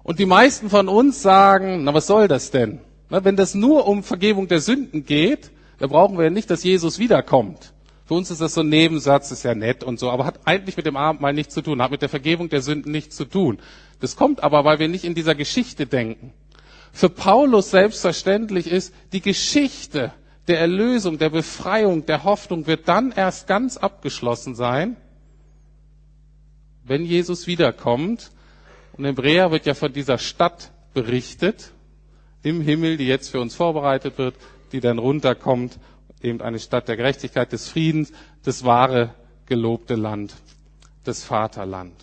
Und 0.03 0.19
die 0.19 0.25
meisten 0.25 0.71
von 0.71 0.89
uns 0.89 1.21
sagen, 1.21 1.85
na 1.85 1.93
was 1.93 2.07
soll 2.07 2.29
das 2.29 2.51
denn? 2.51 2.81
Wenn 3.11 3.37
das 3.37 3.55
nur 3.55 3.87
um 3.87 4.03
Vergebung 4.03 4.49
der 4.49 4.61
Sünden 4.61 5.05
geht, 5.05 5.51
dann 5.81 5.91
brauchen 5.91 6.17
wir 6.17 6.25
ja 6.25 6.31
nicht, 6.31 6.49
dass 6.49 6.65
Jesus 6.65 6.99
wiederkommt. 6.99 7.75
Für 8.07 8.15
uns 8.15 8.31
ist 8.31 8.41
das 8.41 8.55
so 8.55 8.63
ein 8.63 8.71
Nebensatz, 8.71 9.33
ist 9.33 9.43
ja 9.43 9.55
nett 9.55 9.85
und 9.85 10.01
so, 10.01 10.11
aber 10.11 10.25
hat 10.25 10.41
eigentlich 10.47 10.79
mit 10.79 10.87
dem 10.87 10.97
Abendmahl 10.97 11.35
nichts 11.35 11.53
zu 11.53 11.61
tun, 11.61 11.83
hat 11.83 11.91
mit 11.91 12.01
der 12.01 12.09
Vergebung 12.09 12.49
der 12.49 12.63
Sünden 12.63 12.91
nichts 12.91 13.17
zu 13.17 13.27
tun. 13.27 13.59
Das 14.01 14.17
kommt 14.17 14.43
aber, 14.43 14.65
weil 14.65 14.79
wir 14.79 14.89
nicht 14.89 15.05
in 15.05 15.15
dieser 15.15 15.35
Geschichte 15.35 15.85
denken. 15.85 16.33
Für 16.91 17.11
Paulus 17.11 17.71
selbstverständlich 17.71 18.67
ist, 18.67 18.95
die 19.13 19.21
Geschichte 19.21 20.15
der 20.49 20.61
Erlösung, 20.61 21.19
der 21.19 21.31
Befreiung, 21.31 22.05
der 22.07 22.25
Hoffnung 22.25 22.67
wird 22.67 22.89
dann 22.89 23.13
erst 23.13 23.47
ganz 23.47 23.77
abgeschlossen 23.77 24.55
sein, 24.55 24.97
wenn 26.85 27.05
Jesus 27.05 27.47
wiederkommt. 27.47 28.31
Und 28.93 29.05
im 29.05 29.17
Hebräer 29.17 29.51
wird 29.51 29.67
ja 29.67 29.75
von 29.75 29.93
dieser 29.93 30.19
Stadt 30.19 30.71
berichtet, 30.93 31.73
im 32.43 32.61
Himmel, 32.61 32.99
die 32.99 33.07
jetzt 33.07 33.31
für 33.31 33.41
uns 33.41 33.55
vorbereitet 33.55 34.19
wird, 34.19 34.35
die 34.73 34.81
dann 34.81 34.99
runterkommt, 34.99 35.79
eben 36.21 36.43
eine 36.43 36.59
Stadt 36.59 36.89
der 36.89 36.97
Gerechtigkeit, 36.97 37.53
des 37.53 37.69
Friedens, 37.69 38.13
das 38.45 38.65
wahre 38.65 39.15
gelobte 39.47 39.95
Land, 39.95 40.35
das 41.05 41.25
Vaterland. 41.25 41.95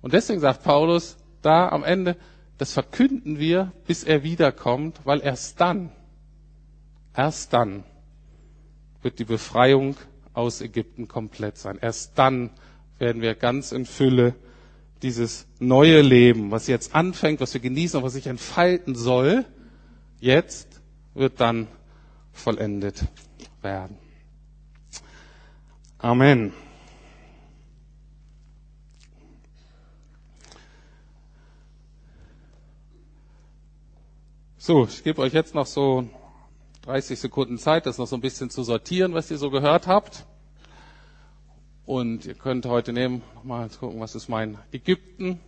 Und 0.00 0.14
deswegen 0.14 0.40
sagt 0.40 0.62
Paulus 0.62 1.16
da 1.42 1.68
am 1.68 1.84
Ende, 1.84 2.16
das 2.58 2.72
verkünden 2.72 3.38
wir, 3.38 3.72
bis 3.86 4.04
er 4.04 4.22
wiederkommt, 4.22 5.00
weil 5.04 5.20
erst 5.20 5.60
dann 5.60 5.90
Erst 7.14 7.52
dann 7.52 7.84
wird 9.02 9.18
die 9.18 9.24
Befreiung 9.24 9.96
aus 10.32 10.60
Ägypten 10.60 11.08
komplett 11.08 11.58
sein. 11.58 11.78
Erst 11.80 12.18
dann 12.18 12.50
werden 12.98 13.20
wir 13.20 13.34
ganz 13.34 13.72
in 13.72 13.84
Fülle 13.84 14.34
dieses 15.02 15.46
neue 15.58 16.00
Leben, 16.00 16.50
was 16.52 16.68
jetzt 16.68 16.94
anfängt, 16.94 17.40
was 17.40 17.52
wir 17.54 17.60
genießen 17.60 17.98
und 17.98 18.04
was 18.04 18.12
sich 18.12 18.28
entfalten 18.28 18.94
soll, 18.94 19.44
jetzt 20.20 20.80
wird 21.14 21.40
dann 21.40 21.66
vollendet 22.32 23.04
werden. 23.60 23.98
Amen. 25.98 26.52
So, 34.56 34.84
ich 34.84 35.02
gebe 35.02 35.20
euch 35.20 35.32
jetzt 35.32 35.56
noch 35.56 35.66
so 35.66 36.08
30 36.82 37.18
Sekunden 37.18 37.58
Zeit, 37.58 37.86
das 37.86 37.98
noch 37.98 38.06
so 38.06 38.16
ein 38.16 38.20
bisschen 38.20 38.50
zu 38.50 38.62
sortieren, 38.64 39.14
was 39.14 39.30
ihr 39.30 39.38
so 39.38 39.50
gehört 39.50 39.86
habt. 39.86 40.26
Und 41.86 42.26
ihr 42.26 42.34
könnt 42.34 42.66
heute 42.66 42.92
nehmen, 42.92 43.22
mal 43.42 43.68
gucken, 43.68 44.00
was 44.00 44.14
ist 44.14 44.28
mein 44.28 44.58
Ägypten, 44.72 45.40